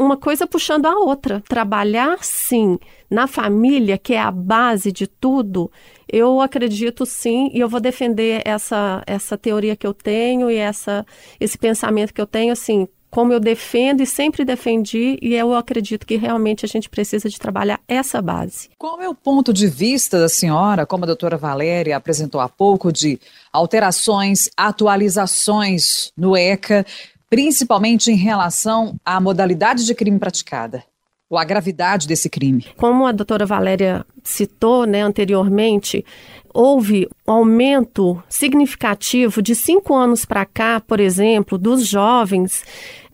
uma 0.00 0.16
coisa 0.16 0.46
puxando 0.46 0.86
a 0.86 0.98
outra. 0.98 1.42
Trabalhar, 1.48 2.18
sim, 2.22 2.78
na 3.08 3.26
família, 3.26 3.98
que 3.98 4.14
é 4.14 4.20
a 4.20 4.30
base 4.30 4.90
de 4.90 5.06
tudo, 5.06 5.70
eu 6.08 6.40
acredito 6.40 7.04
sim, 7.04 7.50
e 7.52 7.60
eu 7.60 7.68
vou 7.68 7.80
defender 7.80 8.42
essa, 8.44 9.02
essa 9.06 9.36
teoria 9.36 9.76
que 9.76 9.86
eu 9.86 9.94
tenho 9.94 10.50
e 10.50 10.56
essa, 10.56 11.04
esse 11.38 11.58
pensamento 11.58 12.14
que 12.14 12.20
eu 12.20 12.26
tenho, 12.26 12.52
assim, 12.52 12.88
como 13.10 13.32
eu 13.32 13.40
defendo 13.40 14.02
e 14.02 14.06
sempre 14.06 14.44
defendi, 14.44 15.18
e 15.20 15.34
eu 15.34 15.52
acredito 15.54 16.06
que 16.06 16.16
realmente 16.16 16.64
a 16.64 16.68
gente 16.68 16.88
precisa 16.88 17.28
de 17.28 17.38
trabalhar 17.38 17.80
essa 17.88 18.22
base. 18.22 18.70
Qual 18.78 19.00
é 19.00 19.08
o 19.08 19.14
ponto 19.14 19.52
de 19.52 19.66
vista 19.66 20.20
da 20.20 20.28
senhora, 20.28 20.86
como 20.86 21.04
a 21.04 21.06
doutora 21.06 21.36
Valéria 21.36 21.96
apresentou 21.96 22.40
há 22.40 22.48
pouco, 22.48 22.92
de 22.92 23.18
alterações, 23.52 24.48
atualizações 24.56 26.12
no 26.16 26.36
ECA, 26.36 26.86
principalmente 27.30 28.10
em 28.10 28.16
relação 28.16 28.96
à 29.04 29.20
modalidade 29.20 29.86
de 29.86 29.94
crime 29.94 30.18
praticada? 30.18 30.84
ou 31.30 31.38
a 31.38 31.44
gravidade 31.44 32.08
desse 32.08 32.28
crime. 32.28 32.66
Como 32.76 33.06
a 33.06 33.12
doutora 33.12 33.46
Valéria 33.46 34.04
citou 34.24 34.84
né, 34.84 35.00
anteriormente, 35.00 36.04
houve 36.52 37.08
um 37.26 37.32
aumento 37.32 38.20
significativo 38.28 39.40
de 39.40 39.54
cinco 39.54 39.94
anos 39.94 40.24
para 40.24 40.44
cá, 40.44 40.80
por 40.80 40.98
exemplo, 40.98 41.56
dos 41.56 41.86
jovens 41.86 42.64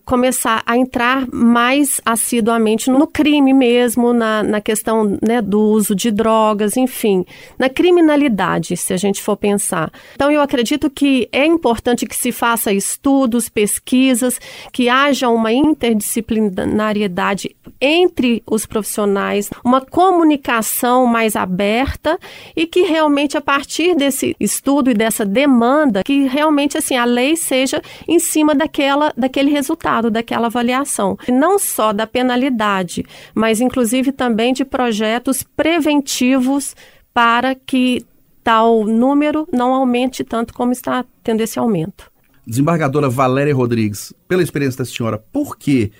começar 0.07 0.63
a 0.65 0.77
entrar 0.77 1.27
mais 1.29 1.99
assiduamente 2.05 2.89
no 2.89 3.05
crime 3.05 3.53
mesmo, 3.53 4.13
na, 4.13 4.41
na 4.41 4.61
questão 4.61 5.19
né, 5.21 5.41
do 5.41 5.59
uso 5.59 5.93
de 5.93 6.09
drogas, 6.09 6.77
enfim, 6.77 7.25
na 7.59 7.67
criminalidade, 7.67 8.77
se 8.77 8.93
a 8.93 8.97
gente 8.97 9.21
for 9.21 9.35
pensar. 9.35 9.91
Então, 10.15 10.31
eu 10.31 10.39
acredito 10.39 10.89
que 10.89 11.27
é 11.29 11.45
importante 11.45 12.05
que 12.05 12.15
se 12.15 12.31
faça 12.31 12.71
estudos, 12.71 13.49
pesquisas, 13.49 14.39
que 14.71 14.87
haja 14.87 15.27
uma 15.27 15.51
interdisciplinariedade 15.51 17.53
entre 17.81 18.41
os 18.49 18.65
profissionais, 18.65 19.49
uma 19.61 19.81
comunicação 19.81 21.05
mais 21.05 21.35
aberta 21.35 22.17
e 22.55 22.65
que 22.65 22.83
realmente, 22.83 23.37
a 23.37 23.41
partir 23.41 23.93
desse 23.93 24.33
estudo 24.39 24.89
e 24.89 24.93
dessa 24.93 25.25
demanda, 25.25 26.01
que 26.01 26.27
realmente 26.27 26.77
assim 26.77 26.95
a 26.95 27.03
lei 27.03 27.35
seja 27.35 27.81
em 28.07 28.19
cima 28.19 28.55
daquela, 28.55 29.11
daquele 29.17 29.51
resultado 29.51 29.96
resultado 29.97 30.11
daquela 30.11 30.47
avaliação. 30.47 31.17
Não 31.27 31.57
só 31.59 31.91
da 31.91 32.05
penalidade, 32.05 33.05
mas 33.33 33.59
inclusive 33.59 34.11
também 34.11 34.53
de 34.53 34.63
projetos 34.63 35.43
preventivos 35.43 36.75
para 37.13 37.55
que 37.55 38.05
tal 38.43 38.85
número 38.85 39.47
não 39.51 39.73
aumente 39.73 40.23
tanto 40.23 40.53
como 40.53 40.71
está 40.71 41.03
tendo 41.23 41.41
esse 41.41 41.59
aumento. 41.59 42.09
Desembargadora 42.45 43.09
Valéria 43.09 43.53
Rodrigues, 43.53 44.13
pela 44.27 44.43
experiência 44.43 44.79
da 44.79 44.85
senhora, 44.85 45.17
por 45.17 45.57
que 45.57 45.91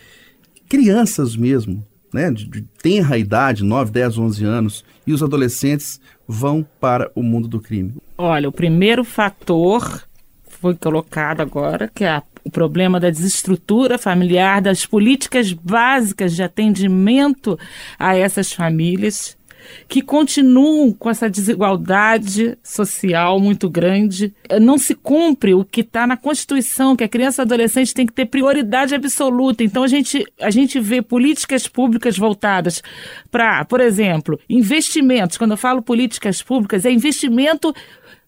crianças 0.69 1.35
mesmo, 1.35 1.85
né, 2.13 2.31
de, 2.31 2.45
de 2.45 2.61
tenra 2.81 3.17
idade, 3.17 3.65
9, 3.65 3.91
10, 3.91 4.17
11 4.17 4.45
anos, 4.45 4.85
e 5.05 5.11
os 5.11 5.21
adolescentes 5.21 5.99
vão 6.25 6.65
para 6.79 7.11
o 7.13 7.21
mundo 7.21 7.49
do 7.49 7.59
crime? 7.59 7.95
Olha, 8.17 8.47
o 8.47 8.51
primeiro 8.51 9.03
fator 9.03 10.07
foi 10.45 10.73
colocado 10.75 11.41
agora, 11.41 11.91
que 11.93 12.05
é 12.05 12.09
a 12.09 12.23
o 12.47 12.51
problema 12.51 12.99
da 12.99 13.09
desestrutura 13.09 13.97
familiar, 13.97 14.61
das 14.61 14.85
políticas 14.85 15.51
básicas 15.51 16.33
de 16.33 16.41
atendimento 16.41 17.59
a 17.99 18.15
essas 18.15 18.53
famílias 18.53 19.37
que 19.85 20.01
continuam 20.01 20.93
com 20.93 21.09
essa 21.09 21.29
desigualdade 21.29 22.57
social 22.63 23.37
muito 23.37 23.69
grande. 23.69 24.33
Não 24.61 24.77
se 24.77 24.95
cumpre 24.95 25.53
o 25.53 25.65
que 25.65 25.81
está 25.81 26.07
na 26.07 26.15
Constituição, 26.15 26.95
que 26.95 27.03
a 27.03 27.09
criança 27.09 27.41
e 27.41 27.43
adolescente 27.43 27.93
tem 27.93 28.05
que 28.05 28.13
ter 28.13 28.27
prioridade 28.27 28.95
absoluta. 28.95 29.65
Então 29.65 29.83
a 29.83 29.87
gente, 29.87 30.25
a 30.39 30.49
gente 30.49 30.79
vê 30.79 31.01
políticas 31.01 31.67
públicas 31.67 32.17
voltadas 32.17 32.81
para, 33.29 33.65
por 33.65 33.81
exemplo, 33.81 34.39
investimentos. 34.49 35.37
Quando 35.37 35.51
eu 35.51 35.57
falo 35.57 35.81
políticas 35.81 36.41
públicas, 36.41 36.85
é 36.85 36.91
investimento 36.91 37.73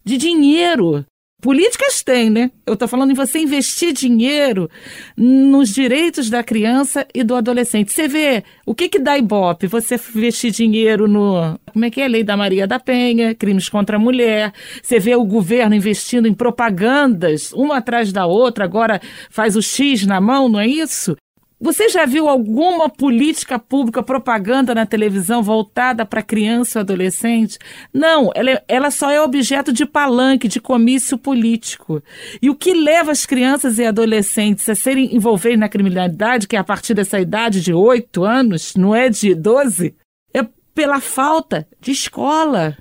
de 0.03 0.17
dinheiro 0.17 1.05
Políticas 1.41 2.03
tem, 2.03 2.29
né? 2.29 2.51
Eu 2.65 2.73
estou 2.73 2.85
falando 2.85 3.11
em 3.11 3.15
você 3.15 3.39
investir 3.39 3.93
dinheiro 3.93 4.69
nos 5.15 5.69
direitos 5.69 6.29
da 6.29 6.43
criança 6.43 7.07
e 7.15 7.23
do 7.23 7.33
adolescente. 7.33 7.93
Você 7.93 8.09
vê 8.09 8.43
o 8.65 8.75
que 8.75 8.89
que 8.89 8.99
dá 8.99 9.17
Ibope? 9.17 9.65
Você 9.67 9.97
investir 10.13 10.51
dinheiro 10.51 11.07
no. 11.07 11.57
Como 11.71 11.85
é 11.85 11.89
que 11.89 12.01
é 12.01 12.09
lei 12.09 12.25
da 12.25 12.35
Maria 12.35 12.67
da 12.67 12.77
Penha, 12.77 13.33
crimes 13.33 13.69
contra 13.69 13.95
a 13.95 13.99
mulher. 13.99 14.51
Você 14.83 14.99
vê 14.99 15.15
o 15.15 15.23
governo 15.23 15.73
investindo 15.73 16.27
em 16.27 16.33
propagandas, 16.33 17.53
uma 17.53 17.77
atrás 17.77 18.11
da 18.11 18.25
outra, 18.25 18.65
agora 18.65 18.99
faz 19.29 19.55
o 19.55 19.61
X 19.61 20.05
na 20.05 20.19
mão, 20.19 20.49
não 20.49 20.59
é 20.59 20.67
isso? 20.67 21.15
Você 21.61 21.89
já 21.89 22.05
viu 22.05 22.29
alguma 22.29 22.87
política 22.87 23.59
pública, 23.59 24.01
propaganda 24.01 24.73
na 24.73 24.85
televisão 24.85 25.43
voltada 25.43 26.05
para 26.05 26.23
criança 26.23 26.79
ou 26.79 26.81
adolescente? 26.81 27.59
Não, 27.93 28.31
ela, 28.33 28.51
é, 28.51 28.63
ela 28.65 28.89
só 28.89 29.11
é 29.11 29.21
objeto 29.21 29.73
de 29.73 29.85
palanque, 29.85 30.47
de 30.47 30.61
comício 30.61 31.17
político. 31.17 32.01
E 32.41 32.49
o 32.49 32.55
que 32.55 32.73
leva 32.73 33.11
as 33.11 33.25
crianças 33.25 33.77
e 33.77 33.85
adolescentes 33.85 34.69
a 34.69 34.75
serem 34.75 35.13
envolvidos 35.13 35.59
na 35.59 35.67
criminalidade, 35.67 36.47
que 36.47 36.55
é 36.55 36.59
a 36.59 36.63
partir 36.63 36.93
dessa 36.93 37.19
idade 37.19 37.61
de 37.61 37.73
8 37.73 38.23
anos, 38.23 38.73
não 38.77 38.95
é 38.95 39.09
de 39.09 39.35
12, 39.35 39.93
é 40.33 40.47
pela 40.73 41.01
falta 41.01 41.67
de 41.81 41.91
escola. 41.91 42.77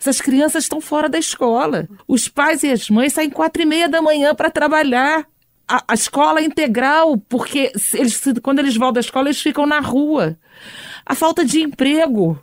Essas 0.00 0.20
crianças 0.20 0.64
estão 0.64 0.80
fora 0.80 1.08
da 1.08 1.18
escola. 1.18 1.88
Os 2.08 2.28
pais 2.28 2.64
e 2.64 2.72
as 2.72 2.90
mães 2.90 3.12
saem 3.12 3.30
quatro 3.30 3.62
e 3.62 3.66
meia 3.66 3.88
da 3.88 4.02
manhã 4.02 4.34
para 4.34 4.50
trabalhar 4.50 5.26
a, 5.68 5.84
a 5.88 5.94
escola 5.94 6.40
integral, 6.40 7.18
porque 7.28 7.72
eles, 7.94 8.22
quando 8.42 8.60
eles 8.60 8.76
voltam 8.76 8.94
da 8.94 9.00
escola, 9.00 9.28
eles 9.28 9.40
ficam 9.40 9.66
na 9.66 9.80
rua. 9.80 10.38
A 11.04 11.14
falta 11.14 11.44
de 11.44 11.60
emprego, 11.60 12.42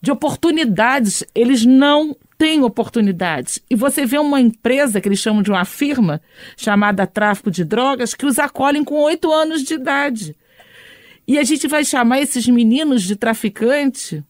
de 0.00 0.10
oportunidades, 0.10 1.24
eles 1.34 1.64
não 1.64 2.16
têm 2.36 2.62
oportunidades. 2.62 3.60
E 3.68 3.74
você 3.74 4.06
vê 4.06 4.18
uma 4.18 4.40
empresa 4.40 5.00
que 5.00 5.08
eles 5.08 5.18
chamam 5.18 5.42
de 5.42 5.50
uma 5.50 5.64
firma, 5.64 6.20
chamada 6.56 7.06
Tráfico 7.06 7.50
de 7.50 7.64
Drogas, 7.64 8.14
que 8.14 8.26
os 8.26 8.38
acolhem 8.38 8.84
com 8.84 8.94
oito 9.02 9.32
anos 9.32 9.62
de 9.62 9.74
idade. 9.74 10.36
E 11.26 11.38
a 11.38 11.42
gente 11.42 11.66
vai 11.66 11.84
chamar 11.84 12.20
esses 12.20 12.46
meninos 12.46 13.02
de 13.02 13.16
traficante 13.16 14.24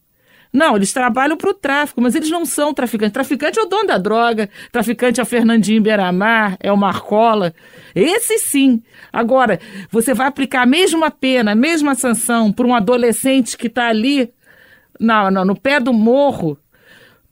não, 0.51 0.75
eles 0.75 0.91
trabalham 0.91 1.37
para 1.37 1.49
o 1.49 1.53
tráfico, 1.53 2.01
mas 2.01 2.15
eles 2.15 2.29
não 2.29 2.43
são 2.43 2.73
traficantes. 2.73 3.13
Traficante 3.13 3.59
é 3.59 3.61
o 3.61 3.67
dono 3.67 3.87
da 3.87 3.97
droga, 3.99 4.49
traficante 4.71 5.19
é 5.19 5.23
o 5.23 5.25
Fernandinho 5.25 5.81
Beiramar, 5.81 6.57
é 6.59 6.71
o 6.71 6.77
Marcola. 6.77 7.53
Esse 7.93 8.39
sim. 8.39 8.81
Agora, 9.13 9.59
você 9.91 10.13
vai 10.13 10.27
aplicar 10.27 10.63
a 10.63 10.65
mesma 10.65 11.11
pena, 11.11 11.51
a 11.51 11.55
mesma 11.55 11.93
sanção 11.93 12.51
para 12.51 12.65
um 12.65 12.73
adolescente 12.73 13.55
que 13.55 13.67
está 13.67 13.89
ali 13.89 14.33
na, 14.99 15.29
na, 15.29 15.45
no 15.45 15.55
pé 15.55 15.79
do 15.79 15.93
morro, 15.93 16.57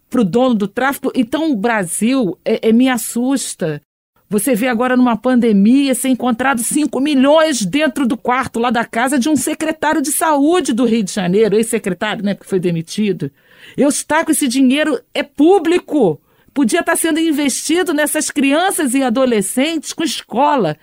para 0.09 0.21
o 0.21 0.23
dono 0.23 0.55
do 0.55 0.67
tráfico. 0.67 1.11
Então, 1.15 1.51
o 1.51 1.55
Brasil 1.55 2.37
é, 2.45 2.69
é, 2.69 2.71
me 2.71 2.87
assusta. 2.87 3.81
Você 4.29 4.55
vê 4.55 4.67
agora 4.67 4.97
numa 4.97 5.15
pandemia 5.15 5.95
ser 5.95 6.09
encontrado 6.09 6.61
5 6.61 6.99
milhões 6.99 7.65
dentro 7.65 8.05
do 8.05 8.17
quarto 8.17 8.59
lá 8.59 8.69
da 8.69 8.83
casa 8.83 9.17
de 9.17 9.29
um 9.29 9.37
secretário 9.37 10.01
de 10.01 10.11
saúde 10.11 10.73
do 10.73 10.85
Rio 10.85 11.03
de 11.03 11.13
Janeiro, 11.13 11.55
ex-secretário, 11.55 12.23
né, 12.23 12.35
que 12.35 12.45
foi 12.45 12.59
demitido. 12.59 13.31
Eu 13.77 13.87
está 13.87 14.25
com 14.25 14.31
esse 14.31 14.47
dinheiro 14.47 14.99
é 15.13 15.23
público. 15.23 16.19
Podia 16.53 16.79
estar 16.79 16.95
sendo 16.95 17.19
investido 17.19 17.93
nessas 17.93 18.29
crianças 18.31 18.93
e 18.95 19.03
adolescentes 19.03 19.93
com 19.93 20.03
escola. 20.03 20.75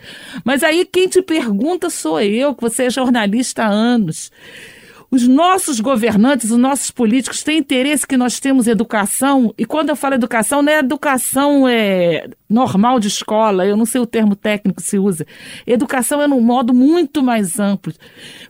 Mas 0.45 0.63
aí 0.63 0.85
quem 0.87 1.09
te 1.09 1.21
pergunta 1.21 1.91
sou 1.91 2.21
eu, 2.21 2.55
que 2.55 2.63
você 2.63 2.85
é 2.85 2.91
jornalista 2.91 3.65
há 3.65 3.69
anos. 3.69 4.31
Os 5.15 5.29
nossos 5.29 5.79
governantes, 5.79 6.51
os 6.51 6.59
nossos 6.59 6.91
políticos 6.91 7.45
têm 7.45 7.59
interesse 7.59 8.05
que 8.05 8.17
nós 8.17 8.41
temos 8.41 8.67
educação, 8.67 9.55
e 9.57 9.65
quando 9.65 9.91
eu 9.91 9.95
falo 9.95 10.17
educação, 10.17 10.61
não 10.61 10.73
é 10.73 10.81
educação 10.81 11.69
é, 11.69 12.27
normal 12.51 12.99
de 12.99 13.07
escola, 13.07 13.65
eu 13.65 13.77
não 13.77 13.87
sei 13.87 14.01
o 14.01 14.07
termo 14.07 14.35
técnico 14.35 14.83
que 14.83 14.89
se 14.89 14.99
usa. 14.99 15.25
Educação 15.65 16.21
é 16.21 16.27
num 16.27 16.41
modo 16.41 16.75
muito 16.75 17.23
mais 17.23 17.61
amplo, 17.61 17.93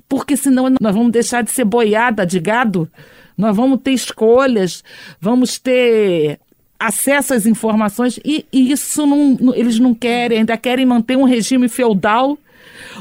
porque 0.08 0.38
senão 0.38 0.72
nós 0.80 0.94
vamos 0.94 1.12
deixar 1.12 1.42
de 1.42 1.50
ser 1.50 1.66
boiada 1.66 2.24
de 2.24 2.40
gado, 2.40 2.90
nós 3.36 3.54
vamos 3.54 3.80
ter 3.82 3.92
escolhas, 3.92 4.82
vamos 5.20 5.58
ter 5.58 6.40
acesso 6.80 7.34
às 7.34 7.44
informações, 7.44 8.18
e, 8.24 8.46
e 8.50 8.72
isso 8.72 9.04
não, 9.04 9.54
eles 9.54 9.78
não 9.78 9.94
querem, 9.94 10.38
ainda 10.38 10.56
querem 10.56 10.86
manter 10.86 11.18
um 11.18 11.24
regime 11.24 11.68
feudal 11.68 12.38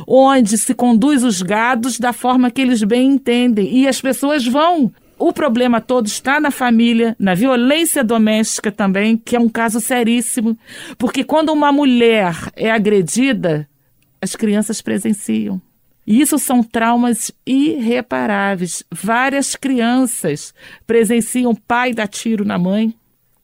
onde 0.07 0.57
se 0.57 0.73
conduz 0.73 1.23
os 1.23 1.41
gados 1.41 1.99
da 1.99 2.13
forma 2.13 2.51
que 2.51 2.61
eles 2.61 2.83
bem 2.83 3.11
entendem. 3.11 3.73
E 3.75 3.87
as 3.87 4.01
pessoas 4.01 4.45
vão. 4.45 4.91
O 5.17 5.31
problema 5.31 5.79
todo 5.79 6.07
está 6.07 6.39
na 6.39 6.51
família, 6.51 7.15
na 7.19 7.33
violência 7.33 8.03
doméstica 8.03 8.71
também, 8.71 9.15
que 9.15 9.35
é 9.35 9.39
um 9.39 9.47
caso 9.47 9.79
seríssimo. 9.79 10.57
Porque 10.97 11.23
quando 11.23 11.53
uma 11.53 11.71
mulher 11.71 12.35
é 12.55 12.71
agredida, 12.71 13.67
as 14.21 14.35
crianças 14.35 14.81
presenciam. 14.81 15.61
E 16.05 16.19
isso 16.19 16.37
são 16.37 16.61
traumas 16.61 17.31
irreparáveis. 17.45 18.83
Várias 18.91 19.55
crianças 19.55 20.53
presenciam 20.85 21.55
pai 21.55 21.93
dar 21.93 22.07
tiro 22.07 22.43
na 22.43 22.57
mãe. 22.57 22.93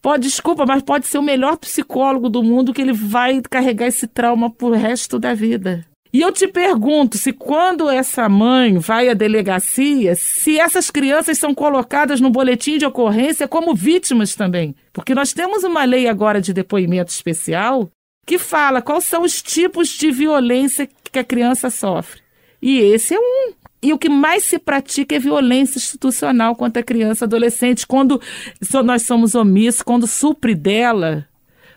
Pode, 0.02 0.24
desculpa, 0.24 0.66
mas 0.66 0.82
pode 0.82 1.08
ser 1.08 1.18
o 1.18 1.24
melhor 1.24 1.58
psicólogo 1.58 2.30
do 2.30 2.42
mundo 2.42 2.74
que 2.74 2.82
ele 2.82 2.94
vai 2.94 3.42
carregar 3.42 3.88
esse 3.88 4.08
trauma 4.08 4.50
pro 4.50 4.72
resto 4.72 5.20
da 5.20 5.34
vida. 5.34 5.86
E 6.12 6.22
eu 6.22 6.32
te 6.32 6.48
pergunto 6.48 7.20
se 7.20 7.32
quando 7.32 7.88
essa 7.88 8.28
mãe 8.28 8.80
vai 8.80 9.10
à 9.10 9.14
delegacia, 9.14 10.16
se 10.16 10.60
essas 10.60 10.90
crianças 10.90 11.38
são 11.38 11.54
colocadas 11.54 12.20
no 12.20 12.32
boletim 12.32 12.80
de 12.80 12.86
ocorrência 12.86 13.48
como 13.48 13.76
vítimas 13.76 14.34
também. 14.34 14.76
Porque 14.92 15.14
nós 15.14 15.34
temos 15.34 15.64
uma 15.64 15.84
lei 15.84 16.08
agora 16.08 16.42
de 16.42 16.52
depoimento 16.52 17.12
especial 17.12 17.92
que 18.26 18.40
fala 18.40 18.82
quais 18.82 19.06
são 19.06 19.22
os 19.22 19.42
tipos 19.42 19.90
de 19.90 20.12
violência 20.12 20.90
que 21.12 21.20
a 21.20 21.24
criança 21.24 21.70
sofre. 21.70 22.22
E 22.60 22.80
esse 22.80 23.14
é 23.14 23.20
um. 23.20 23.54
E 23.82 23.94
o 23.94 23.98
que 23.98 24.10
mais 24.10 24.44
se 24.44 24.60
pratica 24.60 25.16
é 25.16 25.20
violência 25.20 25.78
institucional 25.78 26.56
contra 26.56 26.82
a 26.82 26.86
criança 26.86 27.26
adolescente, 27.26 27.88
quando 27.88 28.20
nós 28.84 29.04
somos 29.04 29.36
omissos, 29.36 29.82
quando 29.82 30.06
supre 30.06 30.54
dela 30.54 31.26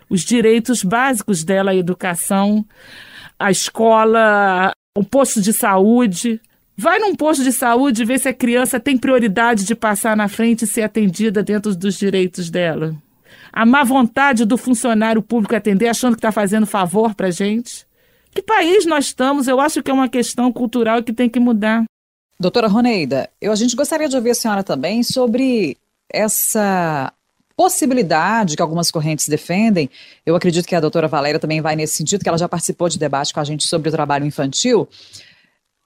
os 0.09 0.21
direitos 0.21 0.83
básicos 0.83 1.43
dela 1.43 1.71
à 1.71 1.75
educação 1.75 2.65
a 3.43 3.51
escola, 3.51 4.71
o 4.97 5.03
posto 5.03 5.41
de 5.41 5.51
saúde. 5.51 6.39
Vai 6.77 6.97
num 6.97 7.13
posto 7.13 7.43
de 7.43 7.51
saúde 7.51 8.05
ver 8.05 8.17
se 8.17 8.29
a 8.29 8.33
criança 8.33 8.79
tem 8.79 8.97
prioridade 8.97 9.65
de 9.65 9.75
passar 9.75 10.15
na 10.15 10.29
frente 10.29 10.63
e 10.63 10.67
ser 10.67 10.83
atendida 10.83 11.43
dentro 11.43 11.75
dos 11.75 11.99
direitos 11.99 12.49
dela. 12.49 12.95
A 13.51 13.65
má 13.65 13.83
vontade 13.83 14.45
do 14.45 14.57
funcionário 14.57 15.21
público 15.21 15.55
atender 15.55 15.89
achando 15.89 16.13
que 16.13 16.19
está 16.19 16.31
fazendo 16.31 16.65
favor 16.65 17.13
para 17.13 17.29
gente. 17.29 17.85
Que 18.33 18.41
país 18.41 18.85
nós 18.85 19.07
estamos? 19.07 19.47
Eu 19.49 19.59
acho 19.59 19.83
que 19.83 19.91
é 19.91 19.93
uma 19.93 20.07
questão 20.07 20.51
cultural 20.51 21.03
que 21.03 21.11
tem 21.11 21.29
que 21.29 21.39
mudar. 21.39 21.83
Doutora 22.39 22.67
Roneida, 22.67 23.29
eu, 23.41 23.51
a 23.51 23.55
gente 23.55 23.75
gostaria 23.75 24.07
de 24.07 24.15
ouvir 24.15 24.31
a 24.31 24.35
senhora 24.35 24.63
também 24.63 25.03
sobre 25.03 25.77
essa 26.09 27.11
possibilidade 27.55 28.55
que 28.55 28.61
algumas 28.61 28.89
correntes 28.89 29.27
defendem, 29.27 29.89
eu 30.25 30.35
acredito 30.35 30.67
que 30.67 30.75
a 30.75 30.79
doutora 30.79 31.07
Valéria 31.07 31.39
também 31.39 31.61
vai 31.61 31.75
nesse 31.75 31.95
sentido, 31.95 32.23
que 32.23 32.29
ela 32.29 32.37
já 32.37 32.49
participou 32.49 32.89
de 32.89 32.97
debate 32.97 33.33
com 33.33 33.39
a 33.39 33.43
gente 33.43 33.67
sobre 33.67 33.89
o 33.89 33.91
trabalho 33.91 34.25
infantil. 34.25 34.87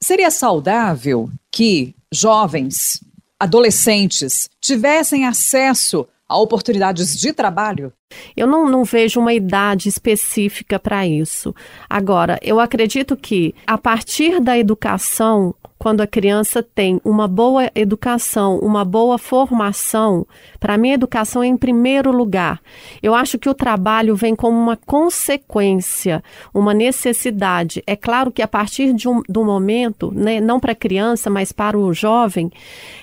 Seria 0.01 0.29
saudável 0.29 1.29
que 1.51 1.95
jovens, 2.13 3.01
adolescentes, 3.39 4.49
tivessem 4.61 5.25
acesso 5.25 6.07
a 6.27 6.37
oportunidades 6.37 7.17
de 7.17 7.31
trabalho? 7.33 7.93
Eu 8.35 8.47
não, 8.47 8.69
não 8.69 8.83
vejo 8.83 9.19
uma 9.19 9.33
idade 9.33 9.89
específica 9.89 10.79
para 10.79 11.07
isso. 11.07 11.53
Agora, 11.89 12.39
eu 12.41 12.59
acredito 12.59 13.15
que 13.15 13.55
a 13.65 13.77
partir 13.77 14.39
da 14.39 14.57
educação, 14.57 15.53
quando 15.77 16.01
a 16.01 16.07
criança 16.07 16.63
tem 16.63 16.99
uma 17.03 17.27
boa 17.27 17.69
educação, 17.75 18.57
uma 18.59 18.83
boa 18.83 19.17
formação, 19.17 20.25
para 20.59 20.77
mim 20.77 20.91
a 20.91 20.95
educação 20.95 21.43
é 21.43 21.47
em 21.47 21.55
primeiro 21.55 22.11
lugar. 22.11 22.59
Eu 23.01 23.13
acho 23.13 23.37
que 23.37 23.49
o 23.49 23.53
trabalho 23.53 24.15
vem 24.15 24.35
como 24.35 24.57
uma 24.57 24.75
consequência, 24.75 26.23
uma 26.53 26.73
necessidade. 26.73 27.83
É 27.85 27.95
claro 27.95 28.31
que 28.31 28.41
a 28.41 28.47
partir 28.47 28.93
de 28.93 29.07
um, 29.07 29.21
do 29.29 29.43
momento, 29.45 30.11
né, 30.13 30.41
não 30.41 30.59
para 30.59 30.71
a 30.71 30.75
criança, 30.75 31.29
mas 31.29 31.51
para 31.51 31.77
o 31.77 31.93
jovem, 31.93 32.51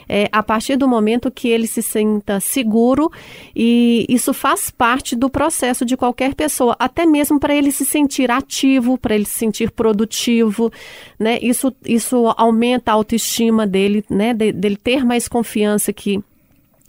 é, 0.08 0.28
a 0.32 0.42
partir 0.42 0.76
do 0.76 0.88
momento 0.88 1.30
que 1.30 1.48
ele 1.48 1.66
se 1.66 1.80
sinta 1.80 2.40
seguro 2.40 3.10
e 3.54 4.04
isso 4.08 4.34
faz 4.34 4.70
parte 4.70 5.16
do 5.16 5.30
processo 5.30 5.84
de 5.84 5.96
qualquer 5.96 6.34
pessoa, 6.34 6.76
até 6.78 7.06
mesmo 7.06 7.38
para 7.38 7.54
ele 7.54 7.70
se 7.70 7.84
sentir 7.84 8.30
ativo, 8.30 8.98
para 8.98 9.14
ele 9.14 9.24
se 9.24 9.38
sentir 9.38 9.70
produtivo, 9.70 10.70
né? 11.18 11.38
Isso, 11.40 11.72
isso 11.86 12.34
aumenta 12.36 12.63
a 12.72 12.92
autoestima 12.92 13.66
dele, 13.66 14.04
né? 14.08 14.32
De, 14.32 14.52
dele 14.52 14.76
ter 14.76 15.04
mais 15.04 15.28
confiança 15.28 15.92
que 15.92 16.22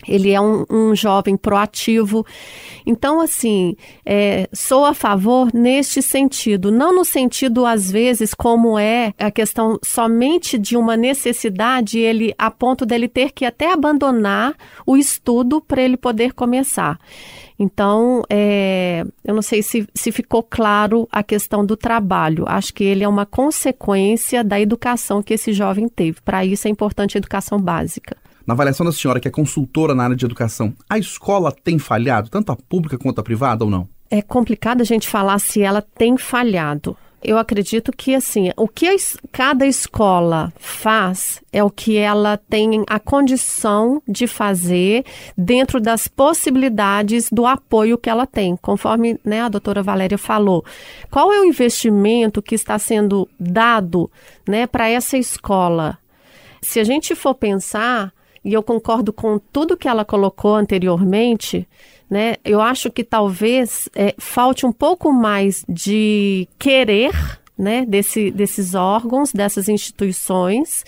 ele 0.08 0.32
é 0.32 0.40
um, 0.40 0.66
um, 0.70 0.96
jovem 0.96 1.36
proativo. 1.36 2.26
Então, 2.86 3.20
assim, 3.20 3.76
é, 4.06 4.48
sou 4.54 4.86
a 4.86 4.94
favor 4.94 5.54
neste 5.54 6.02
sentido, 6.02 6.72
não 6.72 6.94
no 6.94 7.04
sentido, 7.04 7.66
às 7.66 7.90
vezes, 7.90 8.34
como 8.34 8.78
é 8.78 9.14
a 9.18 9.32
questão 9.32 9.80
somente 9.84 10.58
de 10.58 10.78
uma 10.78 10.96
necessidade, 10.96 11.98
ele 11.98 12.34
a 12.38 12.52
ponto 12.52 12.86
dele 12.86 13.08
ter 13.08 13.32
que 13.32 13.46
até 13.46 13.72
abandonar 13.72 14.54
o 14.86 14.96
estudo 14.96 15.62
para 15.62 15.82
ele 15.82 15.98
poder 15.98 16.34
começar. 16.34 17.00
Então, 17.58 18.22
é, 18.30 19.06
eu 19.24 19.34
não 19.34 19.42
sei 19.42 19.64
se, 19.64 19.88
se 19.94 20.12
ficou 20.12 20.44
claro 20.44 21.08
a 21.12 21.24
questão 21.24 21.66
do 21.66 21.78
trabalho. 21.78 22.44
Acho 22.48 22.74
que 22.74 22.84
ele 22.84 23.04
é 23.04 23.08
uma 23.08 23.26
consequência 23.26 24.44
da 24.44 24.60
educação 24.60 25.24
que 25.24 25.34
esse 25.34 25.54
jovem 25.54 25.88
teve. 25.88 26.20
Para 26.22 26.46
isso 26.46 26.68
é 26.68 26.72
importante 26.72 27.18
a 27.18 27.20
educação 27.20 27.60
básica. 27.60 28.18
Na 28.46 28.54
avaliação 28.54 28.86
da 28.86 28.92
senhora, 28.92 29.20
que 29.20 29.28
é 29.28 29.32
consultora 29.32 29.96
na 29.96 30.04
área 30.04 30.16
de 30.16 30.26
educação, 30.26 30.74
a 30.88 31.00
escola 31.00 31.52
tem 31.52 31.80
falhado, 31.80 32.30
tanto 32.30 32.52
a 32.52 32.56
pública 32.56 32.98
quanto 32.98 33.20
a 33.20 33.24
privada 33.24 33.64
ou 33.64 33.72
não? 33.72 33.88
É 34.10 34.22
complicado 34.22 34.82
a 34.82 34.84
gente 34.84 35.08
falar 35.08 35.40
se 35.40 35.62
ela 35.62 35.82
tem 35.82 36.16
falhado. 36.16 36.96
Eu 37.28 37.40
acredito 37.40 37.92
que, 37.92 38.14
assim, 38.14 38.52
o 38.56 38.68
que 38.68 38.88
a, 38.88 38.96
cada 39.32 39.66
escola 39.66 40.54
faz 40.60 41.42
é 41.52 41.64
o 41.64 41.72
que 41.72 41.98
ela 41.98 42.38
tem 42.38 42.84
a 42.88 43.00
condição 43.00 44.00
de 44.08 44.28
fazer 44.28 45.04
dentro 45.36 45.82
das 45.82 46.08
possibilidades 46.08 47.28
do 47.32 47.48
apoio 47.48 47.98
que 47.98 48.12
ela 48.12 48.28
tem, 48.28 48.56
conforme 48.56 49.20
né, 49.26 49.42
a 49.42 49.50
doutora 49.50 49.82
Valéria 49.82 50.20
falou. 50.20 50.64
Qual 51.10 51.34
é 51.34 51.40
o 51.40 51.46
investimento 51.46 52.44
que 52.44 52.54
está 52.54 52.78
sendo 52.78 53.28
dado 53.40 54.12
né, 54.48 54.68
para 54.68 54.88
essa 54.88 55.18
escola? 55.18 55.98
Se 56.62 56.80
a 56.80 56.84
gente 56.84 57.16
for 57.16 57.34
pensar, 57.34 58.14
e 58.44 58.54
eu 58.54 58.62
concordo 58.62 59.12
com 59.12 59.40
tudo 59.40 59.76
que 59.76 59.88
ela 59.88 60.06
colocou 60.06 60.54
anteriormente, 60.54 61.68
né? 62.10 62.36
Eu 62.44 62.62
acho 62.62 62.92
que 62.92 63.04
talvez 63.04 63.90
é, 63.96 64.14
falte 64.18 64.66
um 64.66 64.72
pouco 64.72 65.12
mais 65.12 65.64
de 65.68 66.48
querer, 66.60 67.12
né, 67.58 67.86
desse, 67.86 68.32
desses 68.32 68.76
órgãos, 68.76 69.32
dessas 69.32 69.70
instituições 69.70 70.84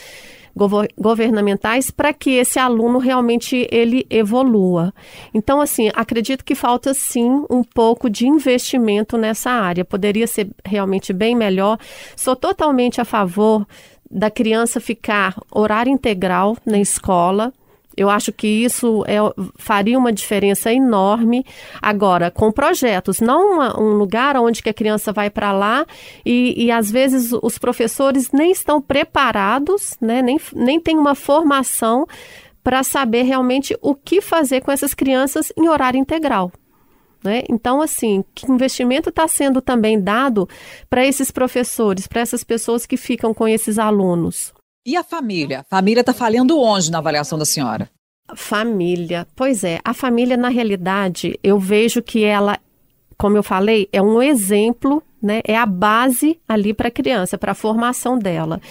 governamentais 0.98 1.92
para 1.92 2.12
que 2.12 2.32
esse 2.32 2.58
aluno 2.58 2.98
realmente 2.98 3.68
ele 3.72 4.06
evolua. 4.10 4.94
Então, 5.34 5.62
assim, 5.62 5.92
acredito 5.94 6.44
que 6.44 6.56
falta 6.56 6.94
sim 6.94 7.46
um 7.50 7.64
pouco 7.64 8.10
de 8.10 8.28
investimento 8.28 9.18
nessa 9.18 9.52
área. 9.52 9.86
Poderia 9.86 10.26
ser 10.26 10.50
realmente 10.66 11.14
bem 11.14 11.36
melhor. 11.36 11.78
Sou 12.16 12.36
totalmente 12.36 13.00
a 13.00 13.06
favor 13.06 13.68
da 14.10 14.32
criança 14.32 14.80
ficar 14.80 15.40
horário 15.52 15.92
integral 15.92 16.58
na 16.66 16.80
escola. 16.80 17.54
Eu 17.98 18.12
acho 18.12 18.32
que 18.32 18.48
isso 18.48 19.04
é, 19.08 19.18
faria 19.56 19.98
uma 19.98 20.14
diferença 20.14 20.72
enorme. 20.72 21.44
Agora, 21.82 22.30
com 22.30 22.52
projetos, 22.52 23.20
não 23.20 23.56
uma, 23.56 23.82
um 23.82 23.94
lugar 23.94 24.38
onde 24.38 24.62
que 24.62 24.70
a 24.70 24.74
criança 24.74 25.12
vai 25.12 25.32
para 25.32 25.52
lá 25.52 25.84
e, 26.24 26.66
e, 26.66 26.72
às 26.72 26.92
vezes 26.92 27.32
os 27.42 27.58
professores 27.58 28.32
nem 28.32 28.52
estão 28.52 28.80
preparados, 28.80 29.98
né, 30.00 30.22
nem, 30.22 30.40
nem 30.54 30.80
têm 30.80 30.96
uma 30.96 31.16
formação 31.16 32.06
para 32.64 32.84
saber 32.84 33.24
realmente 33.24 33.76
o 33.82 33.96
que 33.96 34.22
fazer 34.22 34.62
com 34.62 34.72
essas 34.72 34.94
crianças 34.94 35.52
em 35.58 35.68
horário 35.68 36.00
integral. 36.00 36.52
Né? 37.24 37.44
Então, 37.50 37.82
assim, 37.82 38.24
que 38.36 38.50
investimento 38.52 39.10
está 39.10 39.28
sendo 39.28 39.60
também 39.60 40.00
dado 40.00 40.48
para 40.90 41.06
esses 41.06 41.32
professores, 41.32 42.06
para 42.06 42.22
essas 42.22 42.44
pessoas 42.44 42.86
que 42.86 42.96
ficam 42.96 43.34
com 43.34 43.48
esses 43.48 43.80
alunos? 43.80 44.54
E 44.88 44.96
a 44.96 45.04
família? 45.04 45.60
A 45.60 45.64
família 45.76 46.00
está 46.00 46.14
falhando 46.14 46.58
onde 46.58 46.90
na 46.90 47.00
avaliação 47.00 47.38
da 47.38 47.44
senhora? 47.44 47.90
Família. 48.34 49.28
Pois 49.36 49.66
é, 49.66 49.80
a 49.84 49.94
família, 49.94 50.38
na 50.38 50.48
realidade, 50.48 51.38
eu 51.44 51.60
vejo 51.60 52.02
que 52.02 52.24
ela, 52.24 52.58
como 53.18 53.36
eu 53.36 53.44
falei, 53.44 53.90
é 53.92 54.02
um 54.02 54.22
exemplo 54.22 55.04
né? 55.22 55.42
É 55.44 55.58
a 55.58 55.66
base 55.66 56.40
ali 56.48 56.74
para 56.74 56.90
a 56.90 56.92
criança, 56.92 57.38
para 57.38 57.52
a 57.52 57.56
formação 57.56 58.18
dela. 58.18 58.62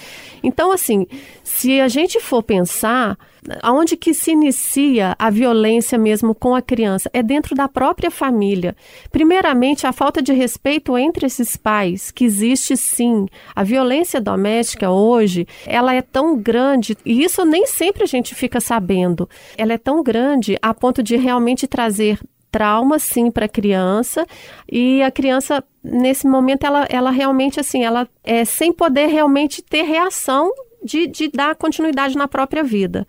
Então, 0.43 0.71
assim, 0.71 1.07
se 1.43 1.81
a 1.81 1.89
gente 1.89 2.21
for 2.21 2.43
pensar, 2.43 3.19
aonde 3.63 3.97
que 3.97 4.13
se 4.15 4.33
inicia 4.33 5.15
a 5.19 5.31
violência 5.31 5.99
mesmo 5.99 6.35
com 6.35 6.55
a 6.55 6.63
criança? 6.63 7.11
É 7.13 7.23
dentro 7.23 7.55
da 7.55 7.69
própria 7.69 8.11
família. 8.11 8.77
Primeiramente, 9.11 9.87
a 9.87 9.93
falta 9.93 10.23
de 10.23 10.33
respeito 10.33 10.97
entre 10.97 11.27
esses 11.27 11.57
pais, 11.57 12.11
que 12.11 12.25
existe 12.25 12.77
sim. 12.77 13.27
A 13.55 13.63
violência 13.63 14.21
doméstica 14.21 14.91
hoje, 14.91 15.47
ela 15.67 15.95
é 15.95 16.03
tão 16.03 16.37
grande, 16.37 16.97
e 17.05 17.23
isso 17.23 17.45
nem 17.45 17.67
sempre 17.67 18.05
a 18.05 18.07
gente 18.07 18.35
fica 18.35 18.61
sabendo. 18.61 19.29
Ela 19.57 19.73
é 19.75 19.79
tão 19.79 20.03
grande 20.03 20.57
a 20.61 20.73
ponto 20.75 21.03
de 21.03 21.17
realmente 21.17 21.67
trazer 21.67 22.19
trauma 22.51 22.99
sim 22.99 23.31
para 23.31 23.45
a 23.45 23.49
criança 23.49 24.27
e 24.71 25.03
a 25.03 25.11
criança 25.11 25.63
nesse 25.83 26.27
momento 26.27 26.65
ela, 26.65 26.87
ela 26.89 27.11
realmente 27.11 27.61
assim 27.61 27.85
ela 27.85 28.09
é 28.25 28.47
sem 28.47 28.73
poder 28.73 29.09
realmente 29.09 29.63
ter 29.63 29.83
reação 29.83 30.51
de, 30.87 31.07
de 31.07 31.29
dar 31.29 31.55
continuidade 31.55 32.17
na 32.17 32.27
própria 32.27 32.63
vida. 32.63 33.07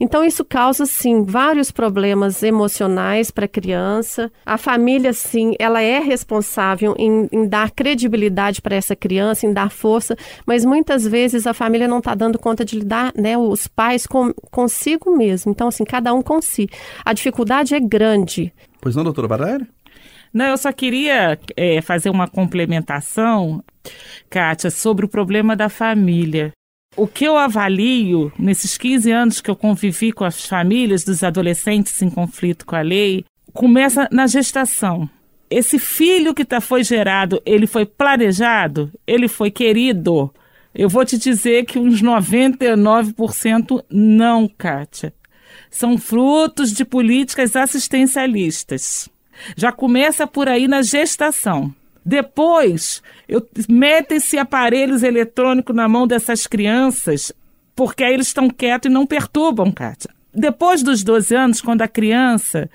Então, 0.00 0.24
isso 0.24 0.44
causa, 0.44 0.84
sim, 0.84 1.22
vários 1.22 1.70
problemas 1.70 2.42
emocionais 2.42 3.30
para 3.30 3.44
a 3.44 3.48
criança. 3.48 4.32
A 4.44 4.58
família, 4.58 5.12
sim, 5.12 5.54
ela 5.60 5.80
é 5.80 6.00
responsável 6.00 6.96
em, 6.98 7.28
em 7.30 7.46
dar 7.46 7.70
credibilidade 7.70 8.60
para 8.60 8.74
essa 8.74 8.96
criança, 8.96 9.46
em 9.46 9.52
dar 9.52 9.70
força, 9.70 10.16
mas 10.44 10.64
muitas 10.64 11.06
vezes 11.06 11.46
a 11.46 11.54
família 11.54 11.86
não 11.86 11.98
está 11.98 12.16
dando 12.16 12.36
conta 12.36 12.64
de 12.64 12.80
lidar, 12.80 13.12
né, 13.16 13.38
os 13.38 13.68
pais 13.68 14.04
com, 14.04 14.32
consigo 14.50 15.16
mesmo. 15.16 15.52
Então, 15.52 15.68
assim, 15.68 15.84
cada 15.84 16.12
um 16.12 16.20
com 16.20 16.42
si. 16.42 16.68
A 17.04 17.12
dificuldade 17.12 17.72
é 17.72 17.78
grande. 17.78 18.52
Pois 18.80 18.96
não, 18.96 19.04
doutora 19.04 19.28
Barreira? 19.28 19.68
Não, 20.34 20.46
eu 20.46 20.58
só 20.58 20.72
queria 20.72 21.38
é, 21.56 21.80
fazer 21.80 22.10
uma 22.10 22.26
complementação, 22.26 23.62
Kátia, 24.30 24.70
sobre 24.70 25.04
o 25.04 25.08
problema 25.08 25.54
da 25.54 25.68
família. 25.68 26.52
O 26.94 27.06
que 27.06 27.24
eu 27.24 27.38
avalio 27.38 28.30
nesses 28.38 28.76
15 28.76 29.10
anos 29.10 29.40
que 29.40 29.50
eu 29.50 29.56
convivi 29.56 30.12
com 30.12 30.24
as 30.24 30.44
famílias 30.44 31.04
dos 31.04 31.24
adolescentes 31.24 32.00
em 32.02 32.10
conflito 32.10 32.66
com 32.66 32.76
a 32.76 32.82
lei, 32.82 33.24
começa 33.54 34.06
na 34.12 34.26
gestação. 34.26 35.08
Esse 35.48 35.78
filho 35.78 36.34
que 36.34 36.44
tá, 36.44 36.60
foi 36.60 36.84
gerado, 36.84 37.40
ele 37.46 37.66
foi 37.66 37.86
planejado? 37.86 38.90
Ele 39.06 39.26
foi 39.26 39.50
querido? 39.50 40.32
Eu 40.74 40.88
vou 40.88 41.04
te 41.04 41.16
dizer 41.16 41.64
que 41.64 41.78
uns 41.78 42.02
99% 42.02 43.84
não, 43.90 44.46
Kátia. 44.46 45.14
São 45.70 45.96
frutos 45.96 46.72
de 46.72 46.84
políticas 46.84 47.56
assistencialistas. 47.56 49.08
Já 49.56 49.72
começa 49.72 50.26
por 50.26 50.48
aí 50.48 50.68
na 50.68 50.82
gestação. 50.82 51.74
Depois, 52.04 53.02
metem-se 53.68 54.38
aparelhos 54.38 55.02
eletrônicos 55.02 55.74
na 55.74 55.88
mão 55.88 56.06
dessas 56.06 56.46
crianças, 56.46 57.32
porque 57.76 58.02
aí 58.02 58.14
eles 58.14 58.26
estão 58.26 58.48
quietos 58.50 58.90
e 58.90 58.92
não 58.92 59.06
perturbam, 59.06 59.70
Kátia. 59.70 60.10
Depois 60.34 60.82
dos 60.82 61.04
12 61.04 61.34
anos, 61.34 61.60
quando 61.60 61.82
a 61.82 61.88
criança 61.88 62.70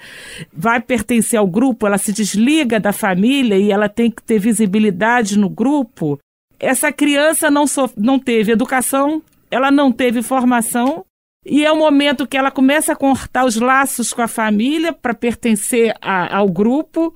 vai 0.54 0.80
pertencer 0.80 1.40
ao 1.40 1.48
grupo, 1.48 1.88
ela 1.88 1.98
se 1.98 2.14
desliga 2.14 2.80
da 2.80 2.94
família 2.94 3.58
e 3.58 3.72
ela 3.72 3.90
tem 3.90 4.12
que 4.12 4.22
ter 4.22 4.38
visibilidade 4.38 5.38
no 5.38 5.50
grupo. 5.50 6.20
Essa 6.60 6.92
criança 6.92 7.50
não, 7.50 7.66
so, 7.66 7.90
não 7.98 8.20
teve 8.20 8.52
educação, 8.52 9.24
ela 9.50 9.72
não 9.72 9.92
teve 9.92 10.22
formação 10.22 11.04
e 11.50 11.66
é 11.66 11.72
o 11.72 11.78
momento 11.78 12.28
que 12.28 12.38
ela 12.38 12.52
começa 12.52 12.94
a 12.94 12.96
cortar 12.96 13.46
os 13.46 13.56
laços 13.56 14.12
com 14.12 14.22
a 14.22 14.28
família 14.28 14.92
para 14.92 15.14
pertencer 15.14 15.96
a, 16.02 16.38
ao 16.38 16.50
grupo, 16.50 17.16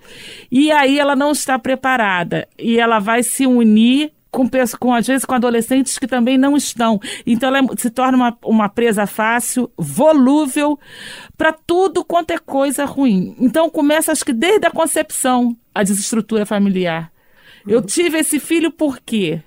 e 0.50 0.72
aí 0.72 1.00
ela 1.00 1.16
não 1.16 1.32
está 1.32 1.60
preparada. 1.60 2.48
E 2.58 2.80
ela 2.80 3.00
vai 3.00 3.24
se 3.24 3.46
unir 3.46 4.14
com, 4.32 4.50
com, 4.80 4.94
às 4.94 5.06
vezes 5.06 5.26
com 5.26 5.36
adolescentes 5.36 6.00
que 6.00 6.08
também 6.08 6.38
não 6.38 6.56
estão. 6.56 7.00
Então 7.28 7.54
ela 7.54 7.68
se 7.78 7.90
torna 7.90 8.18
uma, 8.18 8.38
uma 8.46 8.70
presa 8.70 9.06
fácil, 9.06 9.70
volúvel 9.78 10.80
para 11.38 11.52
tudo 11.52 12.06
quanto 12.06 12.32
é 12.32 12.38
coisa 12.38 12.86
ruim. 12.86 13.36
Então 13.38 13.70
começa, 13.70 14.12
acho 14.12 14.26
que 14.26 14.34
desde 14.34 14.66
a 14.66 14.72
concepção, 14.72 15.56
a 15.76 15.84
desestrutura 15.84 16.46
familiar. 16.46 17.12
Eu 17.68 17.82
tive 17.82 18.20
esse 18.20 18.40
filho 18.40 18.72
por 18.72 19.00
quê? 19.00 19.42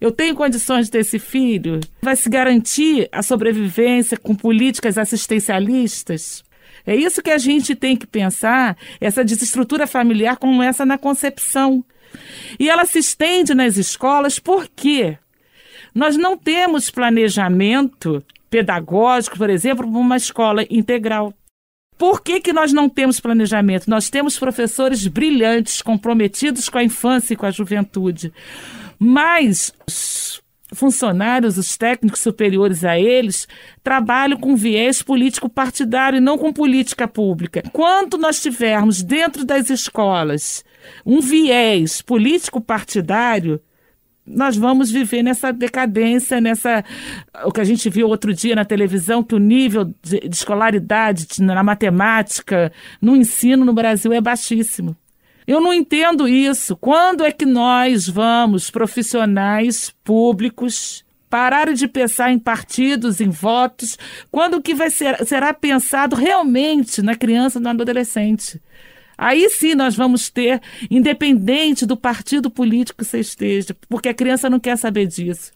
Eu 0.00 0.12
tenho 0.12 0.34
condições 0.34 0.86
de 0.86 0.92
ter 0.92 0.98
esse 0.98 1.18
filho? 1.18 1.80
Vai 2.02 2.16
se 2.16 2.28
garantir 2.28 3.08
a 3.10 3.22
sobrevivência 3.22 4.16
com 4.16 4.34
políticas 4.34 4.98
assistencialistas? 4.98 6.44
É 6.86 6.94
isso 6.94 7.22
que 7.22 7.30
a 7.30 7.38
gente 7.38 7.74
tem 7.74 7.96
que 7.96 8.06
pensar, 8.06 8.76
essa 9.00 9.24
desestrutura 9.24 9.86
familiar 9.86 10.36
como 10.36 10.62
essa 10.62 10.86
na 10.86 10.96
concepção. 10.96 11.84
E 12.60 12.68
ela 12.68 12.84
se 12.84 12.98
estende 12.98 13.54
nas 13.54 13.76
escolas 13.76 14.38
porque 14.38 15.18
nós 15.94 16.16
não 16.16 16.36
temos 16.36 16.90
planejamento 16.90 18.22
pedagógico, 18.48 19.36
por 19.36 19.50
exemplo, 19.50 19.90
para 19.90 19.98
uma 19.98 20.16
escola 20.16 20.64
integral. 20.70 21.32
Por 21.98 22.22
que, 22.22 22.40
que 22.40 22.52
nós 22.52 22.72
não 22.72 22.88
temos 22.88 23.20
planejamento? 23.20 23.88
Nós 23.88 24.10
temos 24.10 24.38
professores 24.38 25.06
brilhantes, 25.06 25.80
comprometidos 25.80 26.68
com 26.68 26.78
a 26.78 26.84
infância 26.84 27.34
e 27.34 27.36
com 27.36 27.46
a 27.46 27.50
juventude. 27.50 28.32
Mas 28.98 29.72
os 29.86 30.42
funcionários, 30.72 31.56
os 31.56 31.76
técnicos 31.76 32.20
superiores 32.20 32.84
a 32.84 32.98
eles, 32.98 33.48
trabalham 33.82 34.38
com 34.38 34.56
viés 34.56 35.02
político 35.02 35.48
partidário 35.48 36.18
e 36.18 36.20
não 36.20 36.36
com 36.36 36.52
política 36.52 37.08
pública. 37.08 37.62
Quando 37.72 38.18
nós 38.18 38.42
tivermos 38.42 39.02
dentro 39.02 39.44
das 39.44 39.70
escolas 39.70 40.64
um 41.04 41.20
viés 41.20 42.02
político 42.02 42.60
partidário, 42.60 43.60
nós 44.26 44.56
vamos 44.56 44.90
viver 44.90 45.22
nessa 45.22 45.52
decadência, 45.52 46.40
nessa 46.40 46.84
o 47.44 47.52
que 47.52 47.60
a 47.60 47.64
gente 47.64 47.88
viu 47.88 48.08
outro 48.08 48.34
dia 48.34 48.56
na 48.56 48.64
televisão, 48.64 49.22
que 49.22 49.34
o 49.34 49.38
nível 49.38 49.84
de, 50.02 50.20
de 50.20 50.36
escolaridade 50.36 51.26
na 51.40 51.62
matemática, 51.62 52.72
no 53.00 53.14
ensino 53.16 53.64
no 53.64 53.72
Brasil 53.72 54.12
é 54.12 54.20
baixíssimo. 54.20 54.96
Eu 55.46 55.60
não 55.60 55.72
entendo 55.72 56.26
isso. 56.26 56.76
Quando 56.76 57.24
é 57.24 57.30
que 57.30 57.46
nós 57.46 58.08
vamos, 58.08 58.68
profissionais 58.68 59.94
públicos, 60.02 61.04
parar 61.30 61.72
de 61.72 61.86
pensar 61.86 62.32
em 62.32 62.38
partidos, 62.38 63.20
em 63.20 63.30
votos? 63.30 63.96
Quando 64.30 64.60
que 64.60 64.74
vai 64.74 64.90
ser, 64.90 65.24
será 65.24 65.54
pensado 65.54 66.16
realmente 66.16 67.00
na 67.00 67.14
criança 67.14 67.60
no 67.60 67.68
adolescente? 67.68 68.60
Aí 69.16 69.48
sim 69.48 69.74
nós 69.74 69.94
vamos 69.94 70.28
ter, 70.28 70.60
independente 70.90 71.86
do 71.86 71.96
partido 71.96 72.50
político 72.50 72.98
que 72.98 73.04
você 73.04 73.20
esteja, 73.20 73.74
porque 73.88 74.08
a 74.08 74.14
criança 74.14 74.50
não 74.50 74.60
quer 74.60 74.76
saber 74.76 75.06
disso. 75.06 75.52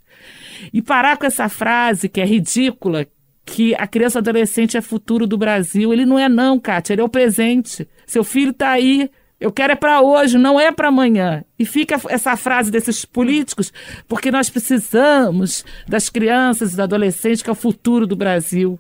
E 0.73 0.81
parar 0.81 1.17
com 1.17 1.27
essa 1.27 1.49
frase 1.49 2.09
que 2.09 2.21
é 2.21 2.25
ridícula, 2.25 3.07
que 3.45 3.75
a 3.75 3.87
criança 3.87 4.19
adolescente 4.19 4.77
é 4.77 4.81
futuro 4.81 5.27
do 5.27 5.37
Brasil. 5.37 5.93
Ele 5.93 6.07
não 6.07 6.19
é 6.19 6.29
não, 6.29 6.59
Kátia, 6.59 6.95
ele 6.95 7.03
é 7.03 7.05
o 7.05 7.09
presente. 7.09 7.89
Seu 8.07 8.23
filho 8.23 8.51
está 8.51 8.71
aí. 8.71 9.11
Eu 9.41 9.51
quero 9.51 9.73
é 9.73 9.77
para 9.77 10.03
hoje, 10.03 10.37
não 10.37 10.61
é 10.61 10.71
para 10.71 10.89
amanhã. 10.89 11.43
E 11.59 11.65
fica 11.65 11.99
essa 12.09 12.37
frase 12.37 12.71
desses 12.71 13.07
políticos, 13.07 13.73
porque 14.07 14.31
nós 14.31 14.51
precisamos 14.51 15.65
das 15.89 16.11
crianças 16.11 16.69
e 16.69 16.73
dos 16.73 16.81
adolescentes, 16.81 17.43
que 17.43 17.49
é 17.49 17.53
o 17.53 17.57
futuro 17.57 18.07
do 18.07 18.15
Brasil. 18.15 18.79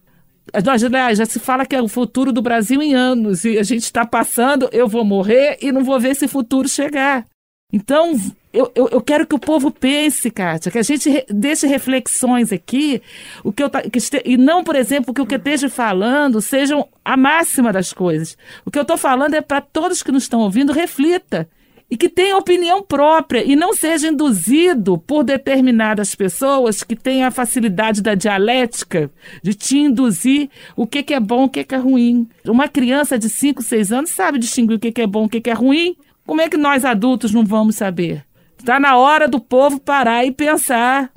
Nós, 0.65 0.83
aliás, 0.83 1.19
já 1.19 1.27
se 1.27 1.39
fala 1.39 1.65
que 1.65 1.77
é 1.77 1.83
o 1.83 1.89
futuro 1.89 2.33
do 2.33 2.43
Brasil 2.43 2.83
em 2.83 2.95
anos, 2.95 3.45
e 3.45 3.59
a 3.59 3.63
gente 3.63 3.85
está 3.85 4.05
passando, 4.05 4.69
eu 4.73 4.89
vou 4.89 5.05
morrer 5.05 5.59
e 5.61 5.71
não 5.71 5.85
vou 5.85 5.99
ver 6.01 6.11
esse 6.11 6.27
futuro 6.27 6.69
chegar. 6.69 7.25
Então, 7.73 8.17
eu, 8.53 8.71
eu, 8.75 8.89
eu, 8.89 9.01
quero 9.01 9.25
que 9.25 9.35
o 9.35 9.39
povo 9.39 9.71
pense, 9.71 10.29
Kátia, 10.29 10.73
que 10.73 10.79
a 10.79 10.83
gente 10.83 11.09
re, 11.09 11.25
deixe 11.29 11.69
reflexões 11.69 12.53
aqui, 12.53 13.01
o 13.45 13.53
que 13.53 13.63
eu 13.63 13.71
que 13.71 13.99
este, 13.99 14.21
e 14.25 14.37
não, 14.37 14.65
por 14.65 14.75
exemplo, 14.75 15.15
que 15.15 15.21
o 15.21 15.27
que 15.27 15.35
eu 15.35 15.39
esteja 15.39 15.69
falando 15.69 16.41
sejam 16.41 16.89
a 17.05 17.17
máxima 17.17 17.73
das 17.73 17.93
coisas. 17.93 18.37
O 18.65 18.71
que 18.71 18.79
eu 18.79 18.83
estou 18.83 18.97
falando 18.97 19.35
é 19.35 19.41
para 19.41 19.61
todos 19.61 20.03
que 20.03 20.11
nos 20.11 20.25
estão 20.25 20.41
ouvindo, 20.41 20.73
reflita. 20.73 21.49
E 21.91 21.97
que 21.97 22.09
tenha 22.09 22.37
opinião 22.37 22.83
própria 22.83 23.43
e 23.45 23.57
não 23.57 23.75
seja 23.75 24.09
induzido 24.09 24.97
por 24.97 25.25
determinadas 25.25 26.15
pessoas 26.15 26.85
que 26.85 26.95
têm 26.95 27.25
a 27.25 27.33
facilidade 27.33 28.01
da 28.01 28.15
dialética 28.15 29.11
de 29.43 29.55
te 29.55 29.79
induzir 29.79 30.49
o 30.77 30.87
que, 30.87 31.03
que 31.03 31.15
é 31.15 31.19
bom, 31.19 31.45
o 31.45 31.49
que, 31.49 31.65
que 31.65 31.75
é 31.75 31.79
ruim. 31.79 32.29
Uma 32.47 32.69
criança 32.69 33.19
de 33.19 33.29
5, 33.29 33.61
6 33.63 33.93
anos 33.93 34.11
sabe 34.11 34.39
distinguir 34.39 34.77
o 34.77 34.81
que, 34.81 34.93
que 34.93 35.03
é 35.03 35.07
bom, 35.07 35.25
o 35.25 35.29
que, 35.29 35.41
que 35.41 35.51
é 35.51 35.55
ruim. 35.55 35.97
Como 36.25 36.41
é 36.41 36.49
que 36.49 36.57
nós 36.57 36.85
adultos 36.85 37.33
não 37.33 37.45
vamos 37.45 37.75
saber? 37.75 38.25
Está 38.57 38.79
na 38.79 38.97
hora 38.97 39.27
do 39.27 39.41
povo 39.41 39.81
parar 39.81 40.25
e 40.25 40.31
pensar, 40.31 41.11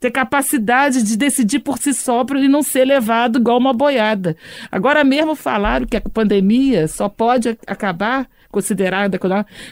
ter 0.00 0.10
capacidade 0.10 1.02
de 1.02 1.16
decidir 1.16 1.60
por 1.60 1.78
si 1.78 1.92
só 1.92 2.24
e 2.36 2.48
não 2.48 2.62
ser 2.62 2.86
levado 2.86 3.38
igual 3.38 3.58
uma 3.58 3.74
boiada. 3.74 4.34
Agora 4.72 5.04
mesmo 5.04 5.36
falaram 5.36 5.86
que 5.86 5.96
a 5.96 6.00
pandemia 6.00 6.88
só 6.88 7.08
pode 7.08 7.56
acabar 7.66 8.26
considerada 8.50 9.18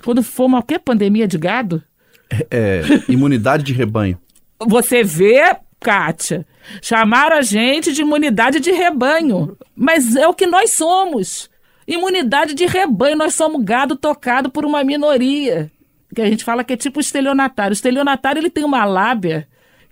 quando 0.05 0.23
for 0.23 0.45
uma 0.45 0.59
qualquer 0.59 0.81
pandemia 0.81 1.27
de 1.27 1.39
gado. 1.39 1.83
É, 2.31 2.47
é, 2.51 2.83
imunidade 3.09 3.65
de 3.65 3.73
rebanho. 3.73 4.19
Você 4.61 5.03
vê, 5.03 5.57
Kátia, 5.81 6.47
chamaram 6.83 7.37
a 7.37 7.43
gente 7.43 7.93
de 7.93 8.03
imunidade 8.03 8.61
de 8.61 8.71
rebanho, 8.71 9.57
mas 9.75 10.15
é 10.15 10.29
o 10.29 10.35
que 10.35 10.47
nós 10.47 10.73
somos. 10.73 11.49
Imunidade 11.87 12.53
de 12.53 12.67
rebanho, 12.67 13.17
nós 13.17 13.35
somos 13.35 13.65
gado 13.65 13.97
tocado 13.97 14.51
por 14.51 14.67
uma 14.67 14.85
minoria 14.85 15.71
que 16.15 16.23
a 16.23 16.27
gente 16.27 16.45
fala 16.45 16.65
que 16.65 16.73
é 16.73 16.77
tipo 16.77 17.01
estelionatário. 17.01 17.71
O 17.71 17.75
estelionatário 17.75 18.41
ele 18.41 18.51
tem 18.51 18.65
uma 18.65 18.85
lábia 18.85 19.47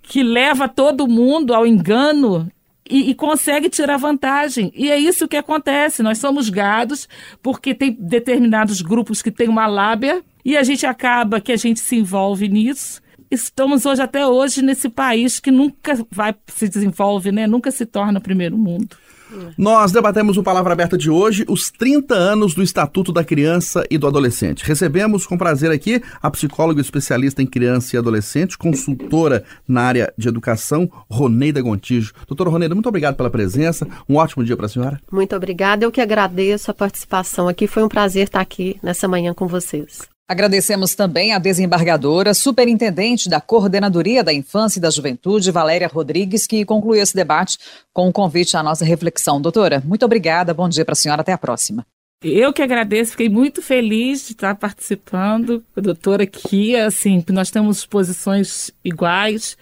que 0.09 0.23
leva 0.23 0.69
todo 0.69 1.09
mundo 1.09 1.53
ao 1.53 1.66
engano 1.66 2.51
e, 2.88 3.11
e, 3.11 3.14
consegue 3.14 3.69
tirar 3.69 3.97
vantagem. 3.97 4.73
E 4.75 4.90
é 4.90 4.97
isso 4.97 5.27
que 5.27 5.37
acontece. 5.37 6.03
Nós 6.03 6.19
somos 6.19 6.49
gados 6.49 7.09
porque 7.42 7.75
tem 7.75 7.97
determinados 7.99 8.81
grupos 8.81 9.21
que 9.21 9.33
têm 9.33 9.49
uma 9.49 9.66
lábia 9.66 10.23
e 10.45 10.57
a 10.57 10.62
gente 10.62 10.87
acaba 10.87 11.40
que 11.40 11.51
a 11.51 11.57
gente 11.57 11.81
se 11.81 11.97
envolve 11.97 12.49
nisso. 12.49 13.03
Estamos 13.31 13.85
hoje 13.87 14.03
até 14.03 14.27
hoje 14.27 14.62
nesse 14.62 14.89
país 14.89 15.41
que 15.41 15.51
nunca 15.51 15.99
vai 16.11 16.35
se 16.47 16.69
desenvolve, 16.69 17.33
né? 17.33 17.47
Nunca 17.47 17.71
se 17.71 17.85
torna 17.85 18.21
primeiro 18.21 18.57
mundo. 18.57 18.97
Nós 19.59 19.93
debatemos 19.93 20.37
o 20.37 20.43
Palavra 20.43 20.73
Aberta 20.73 20.97
de 20.97 21.11
hoje, 21.11 21.45
os 21.49 21.71
30 21.71 22.15
anos 22.15 22.55
do 22.55 22.62
Estatuto 22.62 23.12
da 23.12 23.25
Criança 23.25 23.85
e 23.91 23.99
do 23.99 24.07
Adolescente. 24.07 24.65
Recebemos 24.65 25.27
com 25.27 25.37
prazer 25.37 25.71
aqui 25.71 26.01
a 26.23 26.31
psicóloga 26.31 26.81
especialista 26.81 27.43
em 27.43 27.47
criança 27.47 27.97
e 27.97 27.99
adolescente, 27.99 28.57
consultora 28.57 29.45
na 29.67 29.83
área 29.83 30.15
de 30.17 30.29
educação, 30.29 30.89
Roneida 31.11 31.61
Gontijo. 31.61 32.12
Doutora 32.27 32.51
Roneida, 32.51 32.75
muito 32.75 32.89
obrigado 32.89 33.17
pela 33.17 33.31
presença. 33.31 33.87
Um 34.09 34.17
ótimo 34.17 34.45
dia 34.45 34.57
para 34.57 34.67
a 34.67 34.69
senhora. 34.69 35.01
Muito 35.11 35.35
obrigada. 35.35 35.85
Eu 35.85 35.93
que 35.93 36.01
agradeço 36.01 36.71
a 36.71 36.75
participação 36.75 37.49
aqui. 37.49 37.67
Foi 37.67 37.83
um 37.83 37.89
prazer 37.89 38.25
estar 38.25 38.41
aqui 38.41 38.79
nessa 38.83 39.09
manhã 39.09 39.35
com 39.35 39.47
vocês. 39.49 40.15
Agradecemos 40.29 40.97
também 40.97 41.33
a 41.33 41.39
desembargadora, 41.39 42.35
superintendente 42.35 43.29
da 43.29 43.41
Coordenadoria 43.41 44.25
da 44.25 44.33
Infância 44.33 44.81
e 44.81 44.83
da 44.83 44.91
Juventude, 44.91 45.53
Valéria 45.53 45.87
Rodrigues, 45.87 46.49
que 46.49 46.65
concluiu 46.65 47.01
esse 47.01 47.15
debate 47.15 47.59
com 47.93 48.09
um 48.09 48.12
convite 48.12 48.57
à 48.57 48.62
nossa 48.62 48.85
reflexão. 48.85 49.41
Doutora, 49.41 49.81
muito 49.87 50.05
obrigada, 50.05 50.53
bom 50.53 50.69
dia 50.69 50.85
para 50.85 50.95
a 50.95 50.97
senhora, 50.97 51.21
até 51.21 51.33
a 51.33 51.39
próxima. 51.39 51.87
Eu 52.25 52.53
que 52.53 52.61
agradeço, 52.61 53.12
fiquei 53.12 53.29
muito 53.29 53.62
feliz 53.62 54.27
de 54.27 54.33
estar 54.33 54.57
participando 54.57 55.62
com 55.73 55.81
a 55.81 55.83
doutora 55.83 56.25
aqui, 56.25 56.75
assim, 56.75 57.25
nós 57.29 57.51
temos 57.53 57.87
posições 57.87 58.73
iguais, 58.85 59.57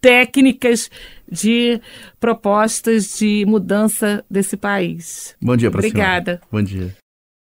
técnicas 0.00 0.90
de 1.30 1.80
propostas 2.18 3.18
de 3.18 3.44
mudança 3.46 4.24
desse 4.28 4.56
país. 4.56 5.36
Bom 5.40 5.56
dia 5.56 5.70
para 5.70 5.78
a 5.78 5.82
senhora. 5.82 5.98
Obrigada. 5.98 6.40
Bom 6.50 6.62
dia. 6.62 6.96